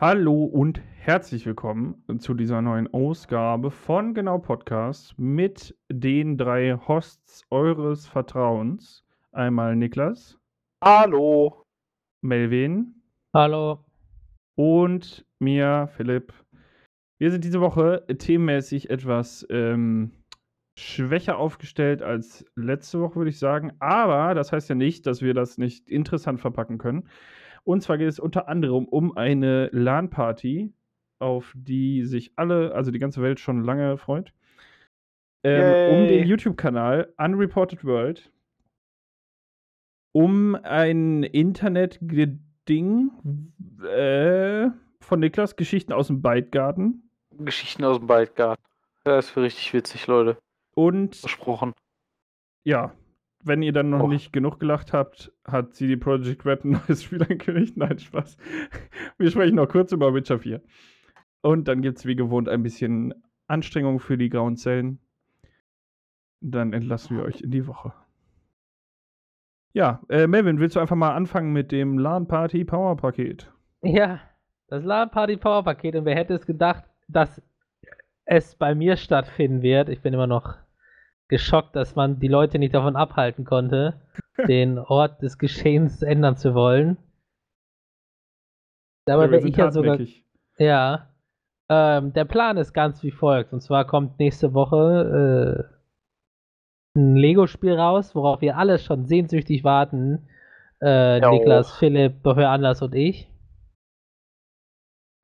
[0.00, 7.44] Hallo und herzlich willkommen zu dieser neuen Ausgabe von Genau Podcast mit den drei Hosts
[7.50, 9.04] eures Vertrauens.
[9.30, 10.36] Einmal Niklas,
[10.82, 11.62] Hallo.
[12.22, 13.02] Melvin
[13.32, 13.84] Hallo.
[14.56, 16.34] und mir, Philipp.
[17.20, 20.10] Wir sind diese Woche themenmäßig etwas ähm,
[20.76, 23.72] schwächer aufgestellt als letzte Woche, würde ich sagen.
[23.78, 27.08] Aber das heißt ja nicht, dass wir das nicht interessant verpacken können.
[27.64, 30.72] Und zwar geht es unter anderem um eine LAN-Party,
[31.18, 34.32] auf die sich alle, also die ganze Welt schon lange freut.
[35.42, 38.30] Ähm, um den YouTube-Kanal Unreported World.
[40.12, 43.10] Um ein Internet-Ding
[43.82, 44.68] äh,
[45.00, 47.10] von Niklas, Geschichten aus dem Bytegarten.
[47.38, 48.62] Geschichten aus dem Waldgarten.
[49.04, 50.38] Das ist für richtig witzig, Leute.
[50.74, 51.72] Und Versprochen.
[52.64, 52.94] ja,
[53.44, 54.08] wenn ihr dann noch Och.
[54.08, 57.76] nicht genug gelacht habt, hat CD Projekt Red ein neues Spiel angekündigt.
[57.76, 58.36] Nein, Spaß.
[59.18, 60.62] Wir sprechen noch kurz über Witcher 4.
[61.42, 63.14] Und dann gibt es wie gewohnt ein bisschen
[63.46, 64.98] Anstrengung für die grauen Zellen.
[66.40, 67.92] Dann entlassen wir euch in die Woche.
[69.72, 73.52] Ja, äh, Melvin, willst du einfach mal anfangen mit dem LAN Party Power Paket?
[73.82, 74.20] Ja,
[74.68, 77.42] das LAN Party Power Paket und wer hätte es gedacht, dass
[78.24, 79.88] es bei mir stattfinden wird.
[79.88, 80.56] Ich bin immer noch
[81.28, 84.00] geschockt, dass man die Leute nicht davon abhalten konnte,
[84.48, 86.96] den Ort des Geschehens ändern zu wollen.
[89.06, 89.98] Dabei wir wäre ich ja sogar.
[90.58, 91.08] Ja.
[91.70, 93.52] Ähm, der Plan ist ganz wie folgt.
[93.52, 95.68] Und zwar kommt nächste Woche
[96.94, 100.28] äh, ein Lego-Spiel raus, worauf wir alle schon sehnsüchtig warten.
[100.80, 101.30] Äh, Ja.
[101.30, 103.28] Niklas, Philipp, Behör Anders und ich.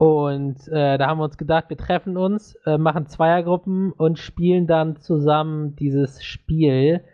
[0.01, 4.67] Und äh, da haben wir uns gedacht, wir treffen uns, äh, machen Zweiergruppen und spielen
[4.67, 7.05] dann zusammen dieses Spiel.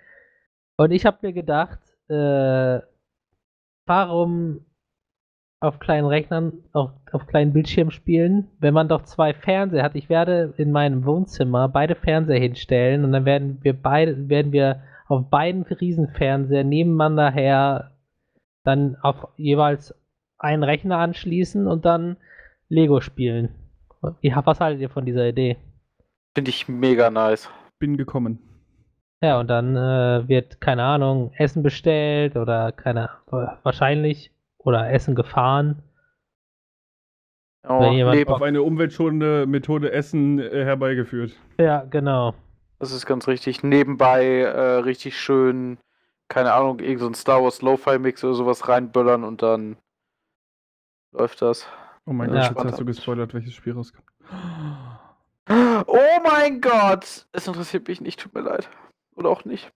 [0.77, 2.79] Und ich habe mir gedacht, äh,
[3.87, 4.67] warum
[5.59, 9.97] auf kleinen Rechnern, auf, auf kleinen Bildschirmen spielen, wenn man doch zwei Fernseher hat.
[9.97, 14.85] Ich werde in meinem Wohnzimmer beide Fernseher hinstellen und dann werden wir beide, werden wir
[15.09, 17.91] auf beiden Riesenfernseher nebeneinander her
[18.63, 19.93] dann auf jeweils
[20.39, 22.17] einen Rechner anschließen und dann
[22.69, 23.55] Lego spielen.
[24.01, 25.57] Was haltet ihr von dieser Idee?
[26.35, 27.49] Finde ich mega nice.
[27.79, 28.39] Bin gekommen.
[29.23, 33.11] Ja, und dann äh, wird, keine Ahnung, Essen bestellt oder keine
[33.63, 35.83] wahrscheinlich oder Essen gefahren.
[37.67, 38.31] Oh, Wenn jemand Leben.
[38.31, 41.33] Auf eine umweltschonende Methode Essen äh, herbeigeführt.
[41.59, 42.35] Ja, genau.
[42.79, 43.63] Das ist ganz richtig.
[43.63, 45.79] Nebenbei äh, richtig schön,
[46.29, 49.77] keine Ahnung, irgend so ein Star Wars Lo-Fi-Mix oder sowas reinböllern und dann
[51.13, 51.67] läuft das.
[52.07, 52.49] Oh mein Ja.
[52.49, 54.07] Gott, jetzt hast du gespoilert, welches Spiel rauskommt.
[55.49, 57.27] Oh mein Gott!
[57.33, 58.69] Es interessiert mich nicht, tut mir leid.
[59.15, 59.71] Oder auch nicht.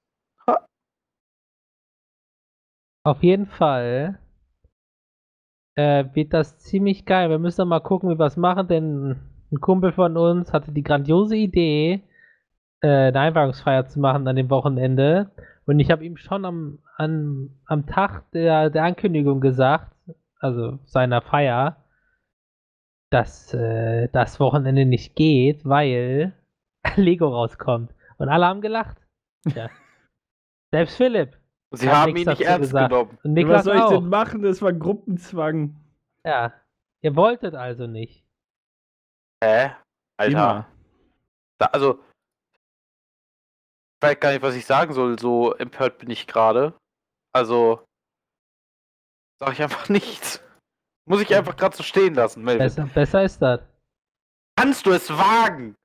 [3.03, 4.19] Auf jeden Fall
[5.75, 7.31] äh, wird das ziemlich geil.
[7.31, 9.17] Wir müssen mal gucken, wie wir es machen, denn
[9.51, 12.03] ein Kumpel von uns hatte die grandiose Idee,
[12.83, 15.31] äh, eine Einweihungsfeier zu machen an dem Wochenende.
[15.65, 19.97] Und ich habe ihm schon am, an, am Tag der, der Ankündigung gesagt,
[20.39, 21.80] also seiner Feier,
[23.11, 26.33] dass äh, das Wochenende nicht geht, weil
[26.97, 27.93] Lego rauskommt.
[28.19, 28.97] Und alle haben gelacht.
[29.55, 29.69] Ja.
[30.73, 31.37] Selbst Philipp.
[31.73, 32.91] Sie Hat haben ihn nicht ernst gesagt.
[32.91, 33.19] genommen.
[33.23, 33.91] Und Ja, Niklas was soll ich auch.
[33.91, 34.43] denn machen?
[34.43, 35.77] Das war Gruppenzwang.
[36.25, 36.53] Ja.
[37.03, 38.25] Ihr wolltet also nicht.
[39.43, 39.71] Hä?
[40.19, 40.33] Alter.
[40.33, 40.67] Immer.
[41.59, 42.01] Da, also,
[43.95, 45.19] ich weiß gar nicht, was ich sagen soll.
[45.19, 46.75] So empört bin ich gerade.
[47.33, 47.85] Also,
[49.39, 50.43] sag ich einfach nichts.
[51.11, 52.69] Muss ich einfach gerade so stehen lassen, Melvin.
[52.69, 53.61] Besser, besser ist das.
[54.57, 55.77] Kannst du es wagen?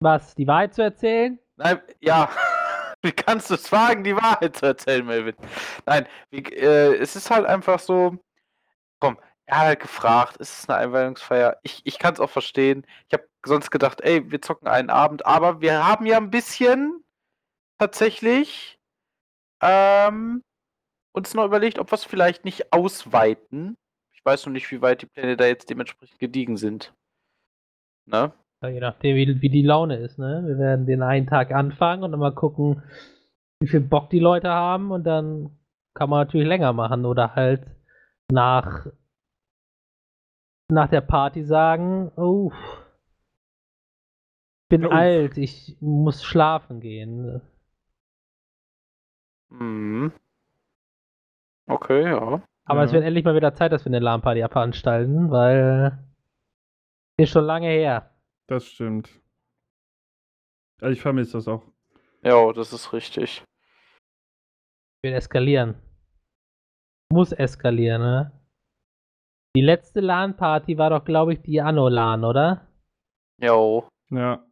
[0.00, 0.34] Was?
[0.36, 1.38] Die Wahrheit zu erzählen?
[1.56, 2.30] Nein, ja.
[3.02, 5.36] Wie kannst du es wagen, die Wahrheit zu erzählen, Melvin?
[5.84, 8.16] Nein, wie, äh, es ist halt einfach so.
[9.00, 11.58] Komm, er hat halt gefragt, ist es eine Einweihungsfeier?
[11.62, 12.86] Ich, ich kann es auch verstehen.
[13.08, 17.04] Ich habe sonst gedacht, ey, wir zocken einen Abend, aber wir haben ja ein bisschen
[17.78, 18.78] tatsächlich
[19.60, 20.42] ähm,
[21.12, 23.76] uns noch überlegt, ob wir es vielleicht nicht ausweiten.
[24.24, 26.94] Ich weiß noch nicht, wie weit die Pläne da jetzt dementsprechend gediegen sind.
[28.06, 28.32] Ne?
[28.62, 30.42] Ja, je nachdem, wie, wie die Laune ist, ne?
[30.46, 32.82] Wir werden den einen Tag anfangen und dann mal gucken,
[33.60, 35.58] wie viel Bock die Leute haben und dann
[35.92, 37.66] kann man natürlich länger machen oder halt
[38.32, 38.86] nach
[40.70, 42.50] nach der Party sagen, oh,
[44.62, 44.92] ich bin Uff.
[44.92, 47.42] alt, ich muss schlafen gehen.
[49.50, 50.12] Mhm.
[51.66, 52.42] Okay, ja.
[52.66, 52.94] Aber es Ja.
[52.96, 55.98] wird endlich mal wieder Zeit, dass wir eine LAN-Party veranstalten, weil
[57.18, 58.10] ist schon lange her.
[58.48, 59.08] Das stimmt.
[60.80, 61.62] Also ich vermisse das auch.
[62.22, 63.44] Ja, das ist richtig.
[65.02, 65.74] Wird eskalieren.
[67.12, 68.32] Muss eskalieren, ne?
[69.56, 72.66] Die letzte LAN-Party war doch, glaube ich, die Anno-LAN, oder?
[73.40, 73.88] Jo.
[74.10, 74.44] Ja.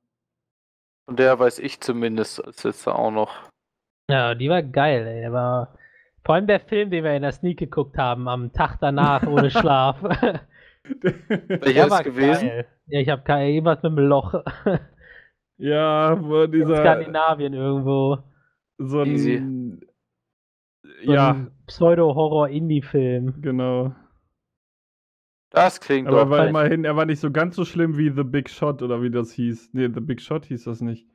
[1.07, 3.49] Von der weiß ich zumindest als letzter auch noch.
[4.11, 5.27] Ja, die war geil, ey.
[5.27, 5.77] Aber
[6.25, 9.51] vor allem der Film, den wir in der Sneak geguckt haben, am Tag danach ohne
[9.51, 10.03] Schlaf.
[10.03, 12.49] Welcher ist gewesen?
[12.49, 12.67] geil.
[12.87, 14.35] Ja, ich habe keine irgendwas mit dem Loch.
[15.59, 16.77] ja, wo In dieser.
[16.77, 18.19] Skandinavien irgendwo.
[18.79, 19.37] So Easy.
[19.37, 19.81] ein.
[21.05, 23.41] So Ja, ein Pseudo-Horror-Indie-Film.
[23.41, 23.95] genau.
[25.51, 26.31] Das klingt Aber doch.
[26.31, 29.03] war Weil- immerhin, er war nicht so ganz so schlimm wie The Big Shot oder
[29.03, 29.71] wie das hieß.
[29.75, 31.07] Nee, The Big Shot hieß das nicht.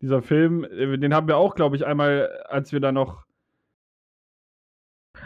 [0.00, 3.24] Dieser Film, den haben wir auch, glaube ich, einmal, als wir da noch.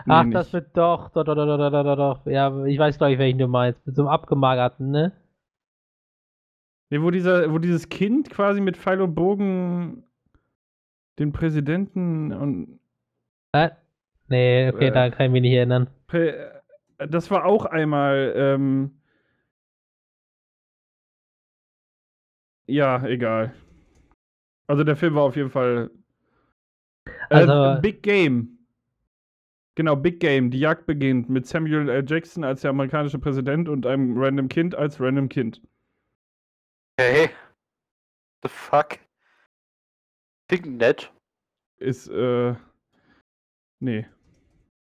[0.06, 0.34] Ach, nicht.
[0.34, 2.26] das wird doch, doch, doch, doch, doch, doch, doch.
[2.26, 3.84] Ja, ich weiß, glaube ich, welchen du meinst.
[3.86, 5.12] Mit so einem abgemagerten, ne?
[6.90, 10.04] Nee, wo, dieser, wo dieses Kind quasi mit Pfeil und Bogen
[11.18, 12.78] den Präsidenten und.
[13.52, 13.70] Äh?
[14.28, 14.92] Nee, okay, Äh.
[14.92, 15.88] da kann ich mich nicht erinnern.
[16.12, 16.32] Äh,
[16.98, 18.32] das war auch einmal.
[18.36, 19.00] Ähm,
[22.66, 23.54] ja, egal.
[24.66, 25.90] Also der Film war auf jeden Fall.
[27.30, 28.55] Äh, Also- Big Game.
[29.76, 30.50] Genau, Big Game.
[30.50, 32.04] Die Jagd beginnt mit Samuel L.
[32.06, 35.60] Jackson als der amerikanische Präsident und einem random Kind als random Kind.
[36.98, 37.28] Hey.
[38.42, 38.98] The fuck?
[40.48, 41.12] Klingt nett.
[41.78, 42.54] Ist, äh.
[43.80, 44.06] Nee.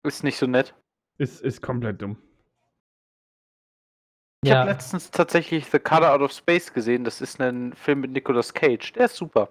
[0.02, 0.74] Ist nicht so nett.
[1.18, 2.16] Ist, ist komplett dumm.
[4.42, 7.04] Ich Ja, habe letztens tatsächlich The Color Out of Space gesehen.
[7.04, 8.92] Das ist ein Film mit Nicolas Cage.
[8.92, 9.50] Der ist super.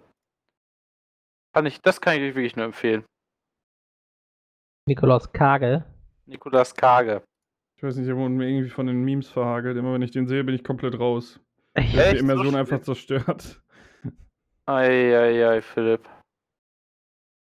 [1.53, 3.03] Kann ich, das kann ich euch wirklich nur empfehlen.
[4.87, 5.83] Nikolaus Kage.
[6.27, 7.23] Nicolas Kage.
[7.77, 9.77] Ich weiß nicht, er wurde mir irgendwie von den Memes verhagelt.
[9.77, 11.39] Immer wenn ich den sehe, bin ich komplett raus.
[11.75, 12.19] Ich, Die Echt?
[12.21, 13.61] Immersion So einfach zerstört.
[14.67, 16.07] Eieiei, Philipp.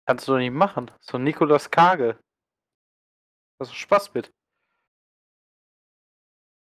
[0.07, 0.92] Kannst du doch nicht machen.
[1.00, 2.19] So Nicolas Kage.
[3.60, 4.31] Hast du Spaß mit?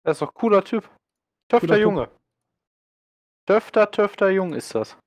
[0.03, 0.83] Er ist doch cooler Typ.
[1.49, 1.83] Töfter Cooler Typ.
[1.83, 2.11] Junge.
[3.47, 4.97] Töfter, Töfter Jung ist das.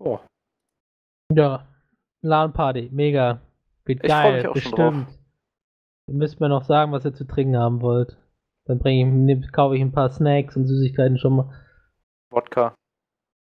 [0.00, 0.20] Oh,
[1.32, 1.66] ja,
[2.22, 3.40] LAN-Party, mega.
[3.84, 4.94] Wird Ich geil, mich auch schon drauf.
[4.94, 5.18] bestimmt.
[6.08, 8.16] Ihr müsst mir noch sagen, was ihr zu trinken haben wollt.
[8.66, 11.54] Dann bringe ich, kaufe ich ein paar Snacks und Süßigkeiten schon mal.
[12.30, 12.74] Wodka.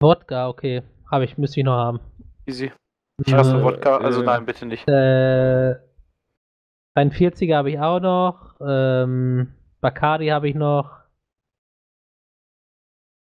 [0.02, 0.84] Wodka, okay.
[1.10, 2.00] Habe ich, müsste ich noch haben.
[2.46, 2.72] Easy.
[3.26, 4.88] Ich hasse Äh, Wodka, also äh, nein, bitte nicht.
[4.88, 5.76] Äh,
[6.96, 8.56] ein 40er habe ich auch noch.
[8.66, 10.92] Ähm, Bacardi habe ich noch.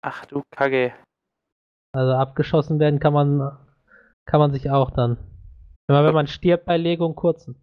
[0.02, 0.92] Ach du Kacke.
[1.92, 3.56] Also abgeschossen werden kann man,
[4.26, 5.16] kann man sich auch dann.
[5.88, 7.56] Immer wenn man stirbt bei Lego einen kurzen.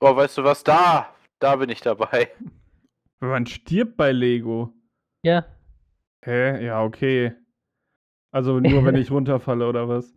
[0.00, 0.64] Boah, weißt du was?
[0.64, 2.30] Da, da bin ich dabei.
[3.20, 4.74] Wenn man stirbt bei Lego.
[5.22, 5.46] Ja,
[6.26, 6.64] Hä?
[6.64, 7.32] Ja, okay.
[8.32, 10.12] Also nur wenn ich runterfalle oder was?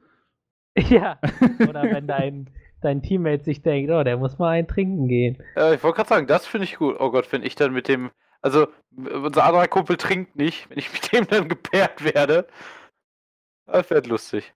[0.75, 1.19] ja.
[1.69, 2.49] Oder wenn dein,
[2.81, 5.37] dein Teammate sich denkt, oh, der muss mal einen trinken gehen.
[5.55, 6.95] Äh, ich wollte gerade sagen, das finde ich gut.
[6.99, 8.11] Oh Gott, wenn ich dann mit dem.
[8.41, 12.47] Also, unser anderer Kumpel trinkt nicht, wenn ich mit dem dann gepaart werde.
[13.65, 14.53] Das wird lustig.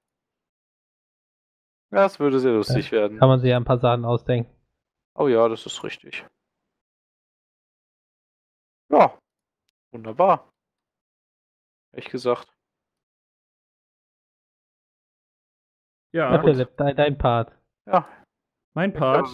[1.93, 3.19] Das würde sehr lustig werden.
[3.19, 4.51] Kann man sich ja ein paar Sachen ausdenken.
[5.13, 6.25] Oh ja, das ist richtig.
[8.89, 9.15] Ja,
[9.91, 10.51] wunderbar.
[11.91, 12.47] Ehrlich gesagt.
[16.13, 17.55] Ja, Ja, Philipp, dein, dein Part.
[17.85, 18.07] Ja,
[18.73, 19.27] mein Part.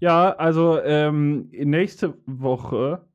[0.00, 3.06] Ja, also ähm, nächste Woche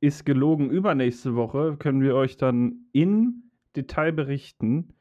[0.00, 0.70] ist gelogen.
[0.70, 4.94] Übernächste Woche können wir euch dann in Detail berichten,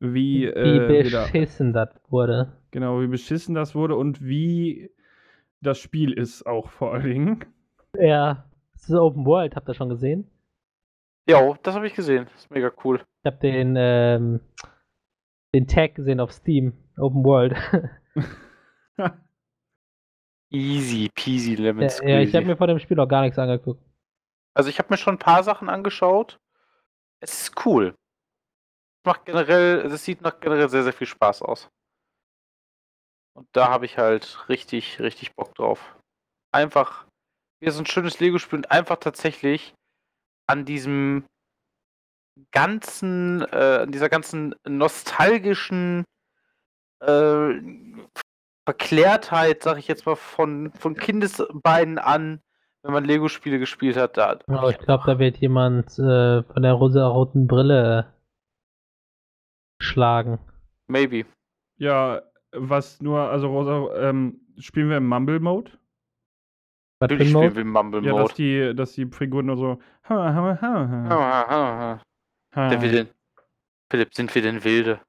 [0.00, 2.52] wie, Wie äh, da- beschissen das wurde.
[2.70, 4.90] genau wie beschissen das wurde und wie
[5.60, 7.44] das Spiel ist auch vor allen Dingen.
[7.98, 10.30] Ja, das ist Open World, habt ihr schon gesehen?
[11.28, 12.24] ja, das habe ich gesehen.
[12.32, 13.00] Das ist mega cool.
[13.22, 14.40] Ich habe den, ähm,
[15.54, 16.72] den Tag gesehen auf Steam.
[16.98, 17.54] Open World.
[20.52, 22.12] Easy peasy lemon ja, squeezy.
[22.12, 23.82] ja, ich habe mir vor dem Spiel auch gar nichts angeguckt.
[24.54, 26.40] Also ich habe mir schon ein paar Sachen angeschaut.
[27.20, 27.94] Es ist cool.
[29.04, 31.70] Macht generell, es sieht nach generell sehr, sehr viel Spaß aus.
[33.34, 35.96] Und da habe ich halt richtig, richtig Bock drauf.
[36.52, 37.06] Einfach,
[37.60, 39.74] wie so ein schönes Lego-Spiel und einfach tatsächlich
[40.46, 41.24] an diesem
[42.50, 46.04] ganzen, äh, an dieser ganzen nostalgischen
[47.00, 47.54] äh,
[48.66, 52.40] Verklärtheit, sag ich jetzt mal, von, von Kindesbeinen an,
[52.82, 54.38] wenn man Lego-Spiele gespielt hat, da.
[54.48, 58.12] Oh, ich glaube, da wird jemand äh, von der rosa-roten Brille
[59.80, 60.38] schlagen.
[60.86, 61.24] Maybe.
[61.76, 62.22] Ja,
[62.52, 65.72] was nur, also Rosa, ähm, spielen wir im Mumble-Mode?
[67.00, 67.56] Natürlich spielen Mode?
[67.56, 68.34] wir im Mumble Ja, dass Mode.
[68.34, 69.80] die, dass die Figuren nur so.
[70.08, 71.08] Ha, ha, ha,
[71.48, 72.00] ha,
[72.54, 72.68] ha.
[72.68, 73.08] Der will denn,
[73.90, 75.00] Philipp, sind wir denn wilde?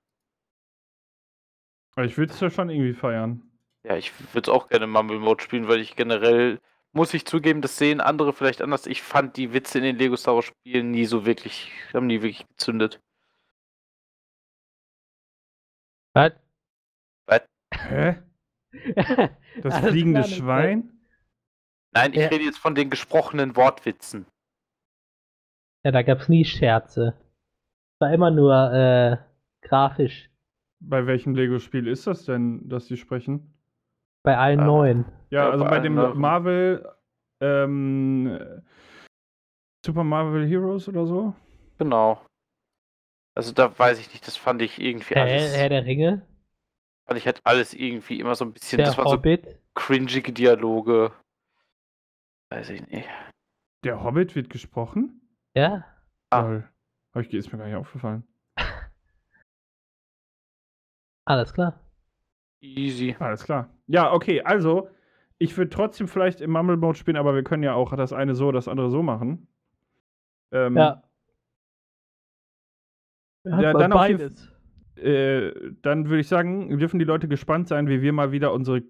[1.99, 3.41] Ich würde es ja schon irgendwie feiern.
[3.83, 6.59] Ja, ich würde es auch gerne Mumble Mode spielen, weil ich generell,
[6.93, 8.85] muss ich zugeben, das sehen andere vielleicht anders.
[8.85, 12.21] Ich fand die Witze in den Lego Star Wars Spielen nie so wirklich, haben nie
[12.21, 13.01] wirklich gezündet.
[16.13, 16.33] Was?
[17.73, 18.15] Hä?
[19.63, 20.23] Das fliegende.
[20.23, 20.91] Schwein?
[21.93, 22.27] Nein, ich Ja.
[22.29, 24.25] rede jetzt von den gesprochenen Wortwitzen.
[25.83, 27.15] Ja, da gab's nie Scherze.
[27.99, 29.17] War immer nur äh,
[29.61, 30.29] grafisch.
[30.79, 33.53] Bei welchem Lego-Spiel ist das denn, dass die sprechen?
[34.23, 34.65] Bei allen Ah.
[34.65, 35.05] neuen.
[35.31, 36.21] Ja, Ja, also bei bei allen dem Nerven.
[36.21, 36.95] Marvel
[37.41, 38.61] ähm,
[39.85, 41.35] Super Marvel Heroes oder so?
[41.77, 42.21] Genau.
[43.35, 45.55] Also da weiß ich nicht, das fand ich irgendwie Herr, alles.
[45.55, 46.27] Herr der Ringe,
[47.07, 48.77] fand ich halt alles irgendwie immer so ein bisschen.
[48.77, 49.59] der das waren so Hobbit.
[49.73, 51.13] cringige Dialoge.
[52.49, 53.07] Weiß ich nicht.
[53.83, 55.21] Der Hobbit wird gesprochen?
[55.55, 55.85] Ja,
[56.33, 56.63] Ah.
[57.19, 58.23] Ich, ist mir gar nicht aufgefallen.
[61.25, 61.79] alles klar.
[62.61, 63.15] Easy.
[63.19, 63.69] Alles klar.
[63.87, 64.89] Ja, okay, also,
[65.39, 68.33] ich würde trotzdem vielleicht im Mumble Mode spielen, aber wir können ja auch das eine
[68.35, 69.47] so, das andere so machen.
[70.53, 71.03] Ähm, Ja.
[73.43, 74.35] Ja, dann auf jeden
[74.97, 78.83] äh, dann würde ich sagen, dürfen die Leute gespannt sein, wie wir mal wieder unsere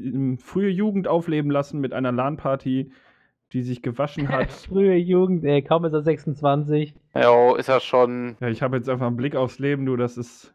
[0.00, 2.90] ähm, frühe Jugend aufleben lassen mit einer LAN-Party,
[3.52, 4.50] die sich gewaschen hat.
[4.50, 6.94] Frühe Jugend, ey, kaum ist er 26.
[7.14, 8.36] Ja, ist ja schon.
[8.40, 10.54] ja, ich habe jetzt einfach einen Blick aufs Leben, du, das ist Das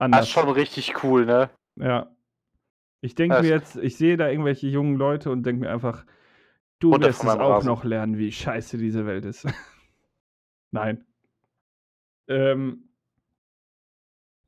[0.00, 0.22] anders.
[0.24, 1.50] ist schon richtig cool, ne?
[1.76, 2.10] Ja.
[3.00, 6.04] Ich denke Das- mir jetzt, ich sehe da irgendwelche jungen Leute und denke mir einfach,
[6.80, 7.68] du wirst es auch Rasen.
[7.68, 9.46] noch lernen, wie scheiße diese Welt ist.
[10.72, 11.04] Nein.
[12.28, 12.88] Ähm,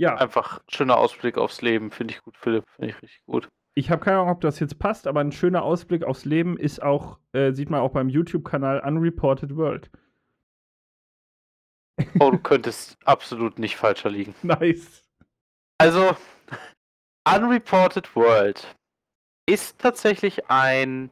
[0.01, 1.91] ja, Einfach schöner Ausblick aufs Leben.
[1.91, 2.65] Finde ich gut, Philipp.
[2.71, 3.49] Finde ich richtig gut.
[3.75, 6.83] ich habe keine Ahnung, ob das jetzt passt, aber ein schöner Ausblick aufs Leben ist
[6.83, 9.91] auch, äh, sieht man auch beim YouTube-Kanal Unreported World.
[12.19, 14.35] Oh, du könntest absolut nicht falscher liegen.
[14.43, 15.05] Nice.
[15.79, 16.17] Also,
[17.29, 18.75] Unreported World
[19.47, 21.11] ist tatsächlich ein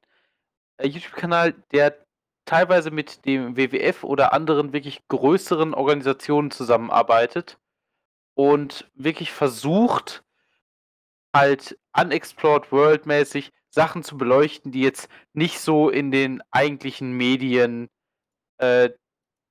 [0.79, 2.08] äh, YouTube-Kanal, der
[2.49, 7.59] teilweise mit dem WWF oder anderen wirklich größeren Organisationen zusammenarbeitet
[8.35, 10.25] und wirklich versucht,
[11.35, 17.91] halt unexplored world mäßig Sachen zu beleuchten, die jetzt nicht so in den eigentlichen Medien
[18.57, 18.91] äh,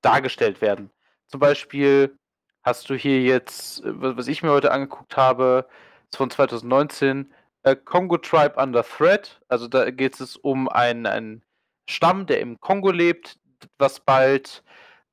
[0.02, 0.90] dargestellt werden.
[1.28, 2.18] Zum Beispiel
[2.64, 5.68] hast du hier jetzt, äh, was ich mir heute angeguckt habe,
[6.12, 9.40] von 2019, äh, Congo Tribe Under Threat.
[9.46, 11.42] Also da geht es um einen, einen
[11.88, 13.38] Stamm, der im Kongo lebt,
[13.78, 14.62] was bald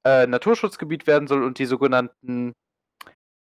[0.03, 2.53] äh, Naturschutzgebiet werden soll und die sogenannten,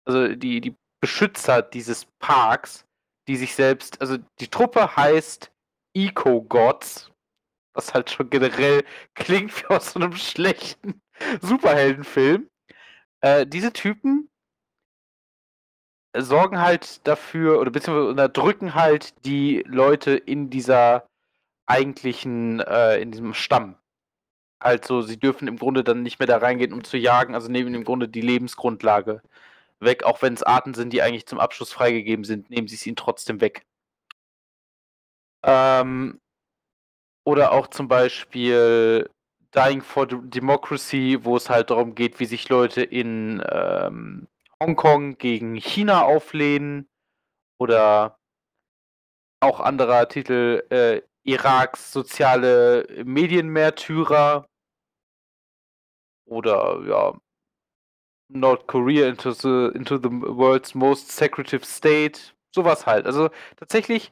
[0.06, 2.86] also die, die Beschützer dieses Parks,
[3.28, 5.52] die sich selbst, also die Truppe heißt
[5.94, 7.12] Eco-Gods,
[7.74, 8.84] was halt schon generell
[9.16, 11.02] klingt wie aus so einem schlechten
[11.42, 12.50] Superheldenfilm.
[13.22, 14.30] Äh, diese Typen
[16.16, 21.07] sorgen halt dafür, oder beziehungsweise unterdrücken halt die Leute in dieser
[21.68, 23.76] eigentlichen, äh, in diesem Stamm.
[24.60, 27.76] Also sie dürfen im Grunde dann nicht mehr da reingehen, um zu jagen, also nehmen
[27.76, 29.22] im Grunde die Lebensgrundlage
[29.80, 32.88] weg, auch wenn es Arten sind, die eigentlich zum Abschluss freigegeben sind, nehmen sie es
[32.88, 33.66] ihnen trotzdem weg.
[35.44, 36.20] Ähm,
[37.26, 39.10] oder auch zum Beispiel
[39.56, 44.28] Dying for Democracy, wo es halt darum geht, wie sich Leute in ähm,
[44.62, 46.88] Hongkong gegen China auflehnen.
[47.60, 48.20] Oder
[49.40, 54.48] auch anderer Titel, äh, Iraks soziale Medienmärtyrer.
[56.26, 57.18] Oder ja,
[58.30, 62.34] Nordkorea into the, into the world's most secretive state.
[62.54, 63.06] Sowas halt.
[63.06, 64.12] Also tatsächlich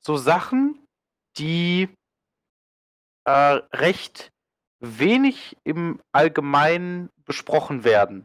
[0.00, 0.86] so Sachen,
[1.38, 1.88] die
[3.24, 4.32] äh, recht
[4.80, 8.24] wenig im Allgemeinen besprochen werden.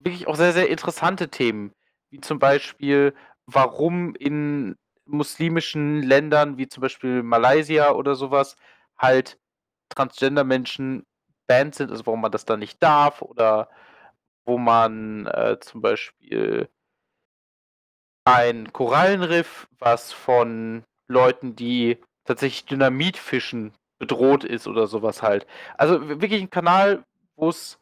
[0.00, 1.72] Wirklich auch sehr, sehr interessante Themen,
[2.10, 3.14] wie zum Beispiel,
[3.46, 8.56] warum in muslimischen Ländern, wie zum Beispiel Malaysia oder sowas,
[8.98, 9.38] halt
[9.90, 11.06] Transgender-Menschen
[11.46, 13.68] banned sind, also warum man das da nicht darf oder
[14.44, 16.68] wo man äh, zum Beispiel
[18.24, 25.46] ein Korallenriff, was von Leuten, die tatsächlich Dynamit fischen, bedroht ist oder sowas halt.
[25.78, 27.04] Also wirklich ein Kanal,
[27.36, 27.78] wo es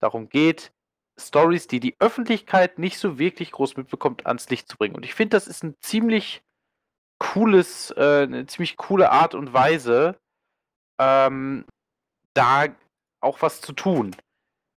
[0.00, 0.72] darum geht,
[1.18, 4.96] Stories, die die Öffentlichkeit nicht so wirklich groß mitbekommt, ans Licht zu bringen.
[4.96, 6.42] Und ich finde, das ist ein ziemlich
[7.18, 10.18] cooles, äh, eine ziemlich coole Art und Weise,
[11.00, 11.64] ähm,
[12.34, 12.66] da
[13.22, 14.14] auch was zu tun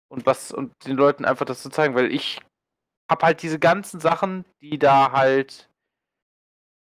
[0.09, 2.41] und was und den Leuten einfach das zu zeigen, weil ich
[3.09, 5.69] habe halt diese ganzen Sachen, die da halt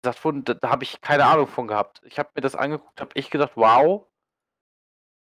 [0.02, 2.02] gesagt wurden, da, da habe ich keine Ahnung von gehabt.
[2.04, 4.06] Ich habe mir das angeguckt, habe echt gedacht, wow,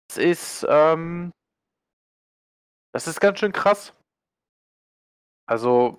[0.10, 1.32] das ist ähm,
[2.94, 3.94] das ist ganz schön krass.
[5.48, 5.98] Also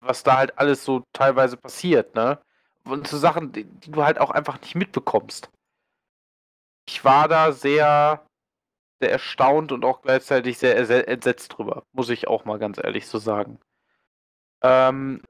[0.00, 2.40] was da halt alles so teilweise passiert, ne?
[2.86, 5.50] Und so Sachen, die, die du halt auch einfach nicht mitbekommst.
[6.86, 8.26] Ich war da sehr,
[9.00, 13.06] sehr erstaunt und auch gleichzeitig sehr erse- entsetzt drüber, muss ich auch mal ganz ehrlich
[13.06, 13.58] so sagen.
[14.62, 15.22] Ähm,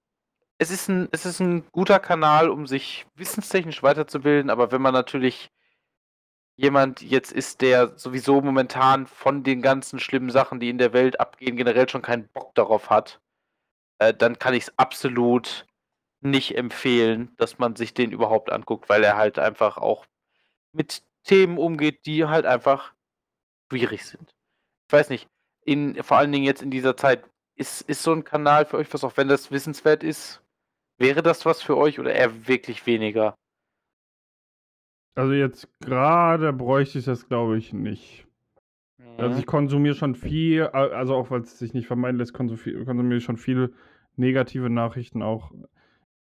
[0.58, 4.94] es ist ein, es ist ein guter Kanal, um sich wissenstechnisch weiterzubilden, aber wenn man
[4.94, 5.50] natürlich
[6.56, 11.18] jemand jetzt ist, der sowieso momentan von den ganzen schlimmen Sachen, die in der Welt
[11.20, 13.20] abgehen, generell schon keinen Bock darauf hat,
[13.98, 15.66] äh, dann kann ich es absolut
[16.24, 20.06] nicht empfehlen, dass man sich den überhaupt anguckt, weil er halt einfach auch
[20.72, 22.94] mit Themen umgeht, die halt einfach
[23.70, 24.34] schwierig sind.
[24.88, 25.28] Ich weiß nicht,
[25.64, 27.24] in, vor allen Dingen jetzt in dieser Zeit,
[27.56, 30.42] ist, ist so ein Kanal für euch was, auch wenn das wissenswert ist?
[30.98, 33.34] Wäre das was für euch oder eher wirklich weniger?
[35.14, 38.26] Also jetzt gerade bräuchte ich das, glaube ich, nicht.
[39.16, 43.18] Also ich konsumiere schon viel, also auch weil es sich nicht vermeiden lässt, konsumiere konsumiere
[43.18, 43.72] ich schon viele
[44.16, 45.52] negative Nachrichten auch.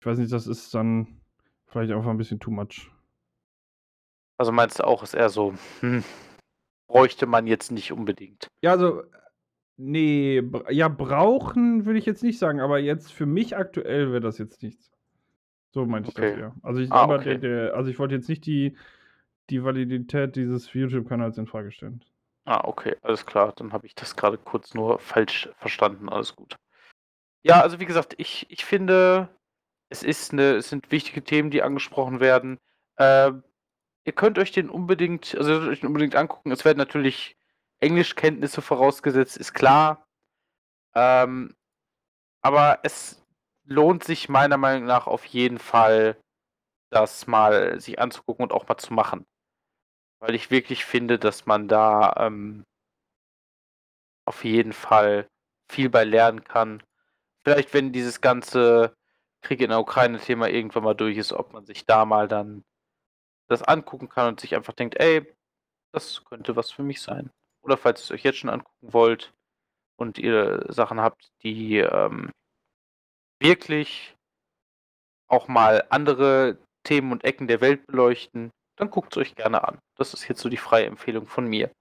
[0.01, 1.22] Ich weiß nicht, das ist dann
[1.67, 2.89] vielleicht einfach ein bisschen too much.
[4.39, 6.03] Also meinst du auch, ist eher so, hm,
[6.88, 8.48] bräuchte man jetzt nicht unbedingt.
[8.63, 9.03] Ja, also,
[9.77, 14.39] nee, ja, brauchen würde ich jetzt nicht sagen, aber jetzt für mich aktuell wäre das
[14.39, 14.89] jetzt nichts.
[15.72, 16.41] So meinte ich das Okay.
[16.41, 16.55] ja.
[16.63, 17.38] Also ich, Ah, okay.
[17.38, 18.75] der, der, also ich wollte jetzt nicht die,
[19.51, 22.03] die Validität dieses YouTube-Kanals in Frage stellen.
[22.46, 23.53] Ah, okay, alles klar.
[23.55, 26.10] Dann habe ich das gerade kurz nur falsch verstanden.
[26.10, 26.55] Alles gut.
[27.43, 29.29] Ja, also wie gesagt, ich, ich finde,
[29.91, 32.60] es ist eine, es sind wichtige Themen, die angesprochen werden.
[32.98, 33.43] Ähm,
[34.05, 36.51] ihr könnt euch den unbedingt, also euch den unbedingt angucken.
[36.51, 37.38] Es werden natürlich
[37.81, 40.07] Englischkenntnisse vorausgesetzt, ist klar.
[40.95, 41.55] Ähm,
[42.41, 43.21] aber es
[43.65, 46.17] lohnt sich meiner Meinung nach auf jeden Fall,
[46.89, 49.25] das mal sich anzugucken und auch mal zu machen.
[50.19, 52.63] Weil ich wirklich finde, dass man da ähm,
[54.25, 55.27] auf jeden Fall
[55.69, 56.81] viel bei lernen kann.
[57.43, 58.95] Vielleicht, wenn dieses ganze
[59.41, 62.63] Krieg in der Ukraine-Thema irgendwann mal durch ist, ob man sich da mal dann
[63.48, 65.25] das angucken kann und sich einfach denkt, ey,
[65.91, 67.31] das könnte was für mich sein.
[67.63, 69.33] Oder falls ihr es euch jetzt schon angucken wollt
[69.98, 72.31] und ihr Sachen habt, die ähm,
[73.39, 74.15] wirklich
[75.27, 79.79] auch mal andere Themen und Ecken der Welt beleuchten, dann guckt es euch gerne an.
[79.96, 81.72] Das ist jetzt so die freie Empfehlung von mir.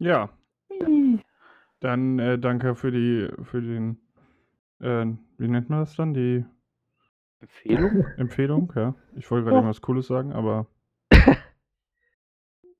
[0.00, 0.30] Ja,
[1.80, 4.00] dann äh, danke für die, für den,
[4.80, 5.06] äh,
[5.38, 6.14] wie nennt man das dann?
[6.14, 6.44] Die
[7.40, 8.04] Empfehlung?
[8.16, 8.94] Empfehlung, ja.
[9.16, 9.60] Ich wollte gerade Ja.
[9.60, 10.66] irgendwas Cooles sagen, aber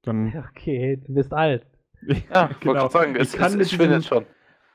[0.03, 0.33] dann.
[0.51, 1.67] Okay, du bist alt.
[2.03, 4.27] Ja, ich wollte gerade sagen, Ich es, kann es, mit diesem- schon.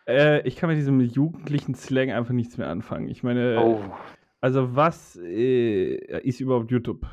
[0.06, 3.08] Äh, ich kann mit diesem jugendlichen Slang einfach nichts mehr anfangen.
[3.08, 3.82] Ich meine, Oh,
[4.42, 5.96] also was äh,
[6.28, 7.06] ist überhaupt YouTube?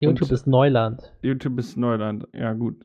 [0.00, 1.12] YouTube Und- ist Neuland.
[1.22, 2.84] YouTube ist Neuland, ja gut.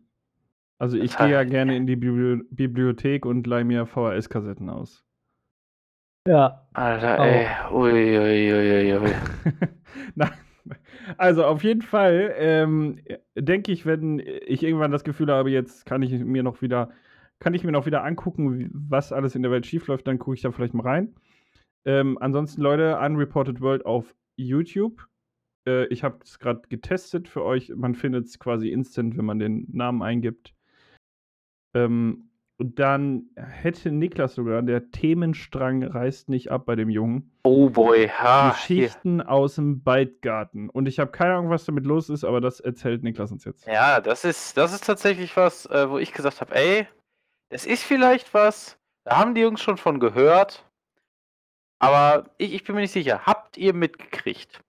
[0.83, 5.05] Also ich gehe ja gerne in die Bibli Bibliothek und leih mir VHS-Kassetten aus.
[6.27, 6.67] Ja.
[6.73, 7.47] Alter, ey.
[7.71, 9.13] Ui, ui, ui, ui.
[11.17, 12.99] Also auf jeden Fall ähm,
[13.37, 16.89] denke ich, wenn ich irgendwann das Gefühl habe, jetzt kann ich mir noch wieder,
[17.39, 20.41] kann ich mir noch wieder angucken, was alles in der Welt schiefläuft, dann gucke ich
[20.41, 21.15] da vielleicht mal rein.
[21.85, 25.07] Ähm, ansonsten, Leute, Unreported World auf YouTube.
[25.65, 27.71] Äh, ich habe es gerade getestet für euch.
[27.73, 30.52] Man findet es quasi instant, wenn man den Namen eingibt.
[31.73, 37.31] Ähm, und dann hätte Niklas sogar, der Themenstrang reißt nicht ab bei dem Jungen.
[37.43, 38.51] Oh boy, ha.
[38.51, 40.69] Geschichten aus dem Beitgarten.
[40.69, 43.65] Und ich habe keine Ahnung, was damit los ist, aber das erzählt Niklas uns jetzt.
[43.65, 46.87] Ja, das ist, das ist tatsächlich was, äh, wo ich gesagt habe, ey,
[47.49, 50.63] das ist vielleicht was, da haben die Jungs schon von gehört,
[51.79, 53.25] aber ich, ich bin mir nicht sicher.
[53.25, 54.61] Habt ihr mitgekriegt,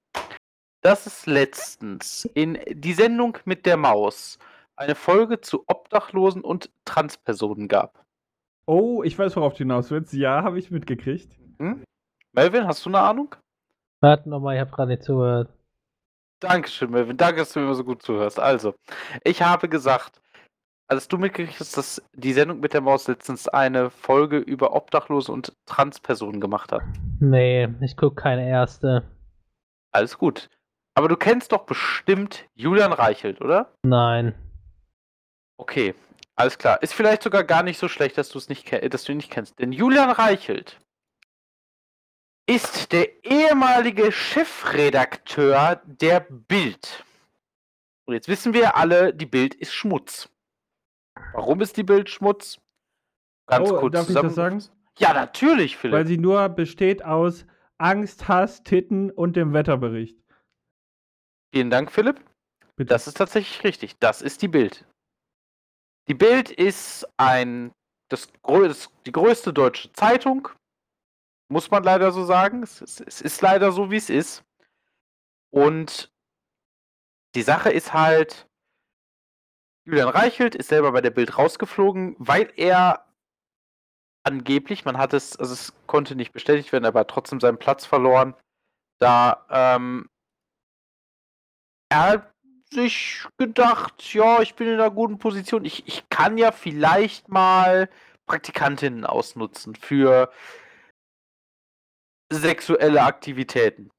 [0.81, 4.39] dass es letztens in die Sendung mit der Maus
[4.77, 8.05] eine Folge zu Obdachlosen und Transpersonen gab?
[8.67, 10.13] Oh, ich weiß, worauf du hinaus willst.
[10.13, 11.37] Ja, habe ich mitgekriegt.
[11.59, 11.85] Hm?
[12.33, 13.35] Melvin, hast du eine Ahnung?
[14.01, 15.53] Warte nochmal, ich habe gerade nicht zugehört.
[16.41, 17.17] Dankeschön, Melvin.
[17.17, 18.39] Danke, dass du mir immer so gut zuhörst.
[18.39, 18.75] Also,
[19.23, 20.21] ich habe gesagt,
[20.89, 25.33] als du mitgekriegt hast, dass die Sendung mit der Maus letztens eine Folge über Obdachlose
[25.33, 26.83] und Transpersonen gemacht hat.
[27.21, 29.05] Nee, ich gucke keine erste.
[29.93, 30.51] Alles gut.
[30.95, 33.73] Aber du kennst doch bestimmt Julian Reichelt, oder?
[33.83, 34.35] Nein.
[35.57, 35.95] Okay,
[36.37, 36.83] alles klar.
[36.83, 39.31] Ist vielleicht sogar gar nicht so schlecht, dass du es nicht, dass du ihn nicht
[39.31, 39.59] kennst.
[39.59, 40.81] Denn Julian Reichelt
[42.47, 47.05] ist der ehemalige Chefredakteur der Bild.
[48.07, 50.29] Und jetzt wissen wir alle, die Bild ist Schmutz.
[51.33, 52.59] Warum ist die Bild Schmutz?
[53.47, 54.73] Ganz Oh, kurz darf ich das zusammengefasst.
[54.99, 55.95] Ja, natürlich, Philipp.
[55.95, 57.47] Weil sie nur besteht aus
[57.79, 60.19] Angst, Hass, Titten und dem Wetterbericht.
[61.53, 62.21] Vielen Dank, Philipp.
[62.77, 62.89] Bitte.
[62.89, 63.99] Das ist tatsächlich richtig.
[63.99, 64.87] Das ist die Bild.
[66.09, 67.73] Die Bild ist ein
[68.11, 70.49] das, das, die größte deutsche Zeitung.
[71.51, 72.63] Muss man leider so sagen.
[72.63, 74.45] Es, es, es ist leider so, wie es ist.
[75.51, 76.13] Und
[77.35, 78.49] die Sache ist halt,
[79.87, 83.07] Julian Reichelt ist selber bei der Bild rausgeflogen, weil er
[84.25, 88.35] angeblich, man hat es, also es konnte nicht bestätigt werden, aber trotzdem seinen Platz verloren,
[88.99, 90.09] da ähm,
[91.91, 92.34] er
[92.73, 97.89] sich gedacht, ja, ich bin in einer guten Position, ich, ich kann ja vielleicht mal
[98.27, 100.33] Praktikantinnen ausnutzen für
[102.33, 103.91] sexuelle Aktivitäten.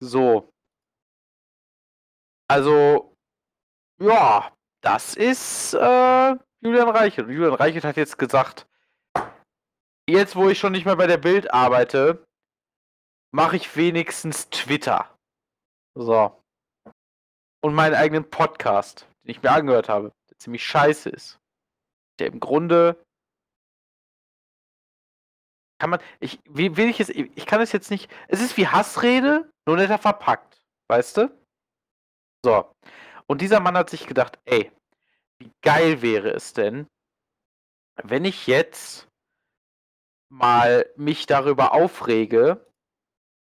[0.00, 0.52] So.
[2.50, 3.16] Also,
[4.00, 7.28] ja, das ist äh, Julian Reichelt.
[7.28, 8.66] Und Julian Reichelt hat jetzt gesagt,
[10.08, 12.26] jetzt wo ich schon nicht mehr bei der Bild arbeite,
[13.32, 15.16] mache ich wenigstens Twitter.
[15.94, 16.42] So.
[17.60, 21.38] Und meinen eigenen Podcast, den ich mir angehört habe, der ziemlich scheiße ist.
[22.18, 22.96] Der im Grunde
[25.78, 28.66] kann man, ich, wie will ich es, ich kann es jetzt nicht, es ist wie
[28.66, 31.38] Hassrede, nur netter verpackt, weißt du?
[32.44, 32.72] So.
[33.26, 34.72] Und dieser Mann hat sich gedacht, ey,
[35.38, 36.88] wie geil wäre es denn,
[38.02, 39.08] wenn ich jetzt
[40.30, 42.67] mal mich darüber aufrege,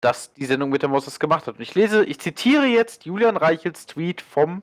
[0.00, 1.56] dass die Sendung mit der Maus das gemacht hat.
[1.56, 4.62] Und ich lese, ich zitiere jetzt Julian Reichels Tweet vom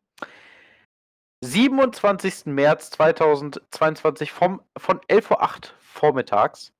[1.41, 2.45] 27.
[2.45, 6.71] März 2022 vom, von 11.08 Uhr vormittags.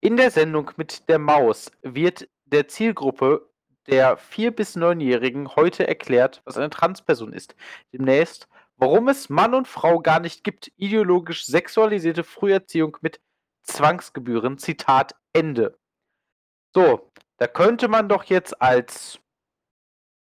[0.00, 3.48] In der Sendung mit der Maus wird der Zielgruppe
[3.86, 7.54] der 4- bis 9-Jährigen heute erklärt, was eine Transperson ist.
[7.92, 13.20] Demnächst, warum es Mann und Frau gar nicht gibt, ideologisch sexualisierte Früherziehung mit
[13.62, 14.58] Zwangsgebühren.
[14.58, 15.78] Zitat Ende.
[16.74, 19.20] So, da könnte man doch jetzt als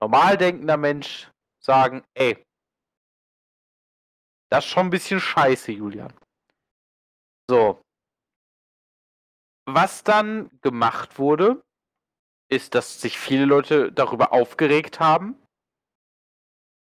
[0.02, 1.32] normal denkender Mensch
[1.64, 2.46] sagen, ey,
[4.52, 6.14] das ist schon ein bisschen scheiße, Julian.
[7.50, 7.82] So,
[9.68, 11.64] was dann gemacht wurde,
[12.50, 15.42] ist, dass sich viele Leute darüber aufgeregt haben.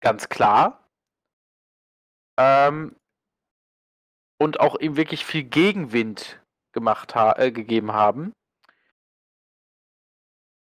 [0.01, 0.87] Ganz klar.
[2.37, 2.95] Ähm,
[4.39, 6.43] und auch ihm wirklich viel Gegenwind
[6.73, 8.33] gemacht ha äh, gegeben haben.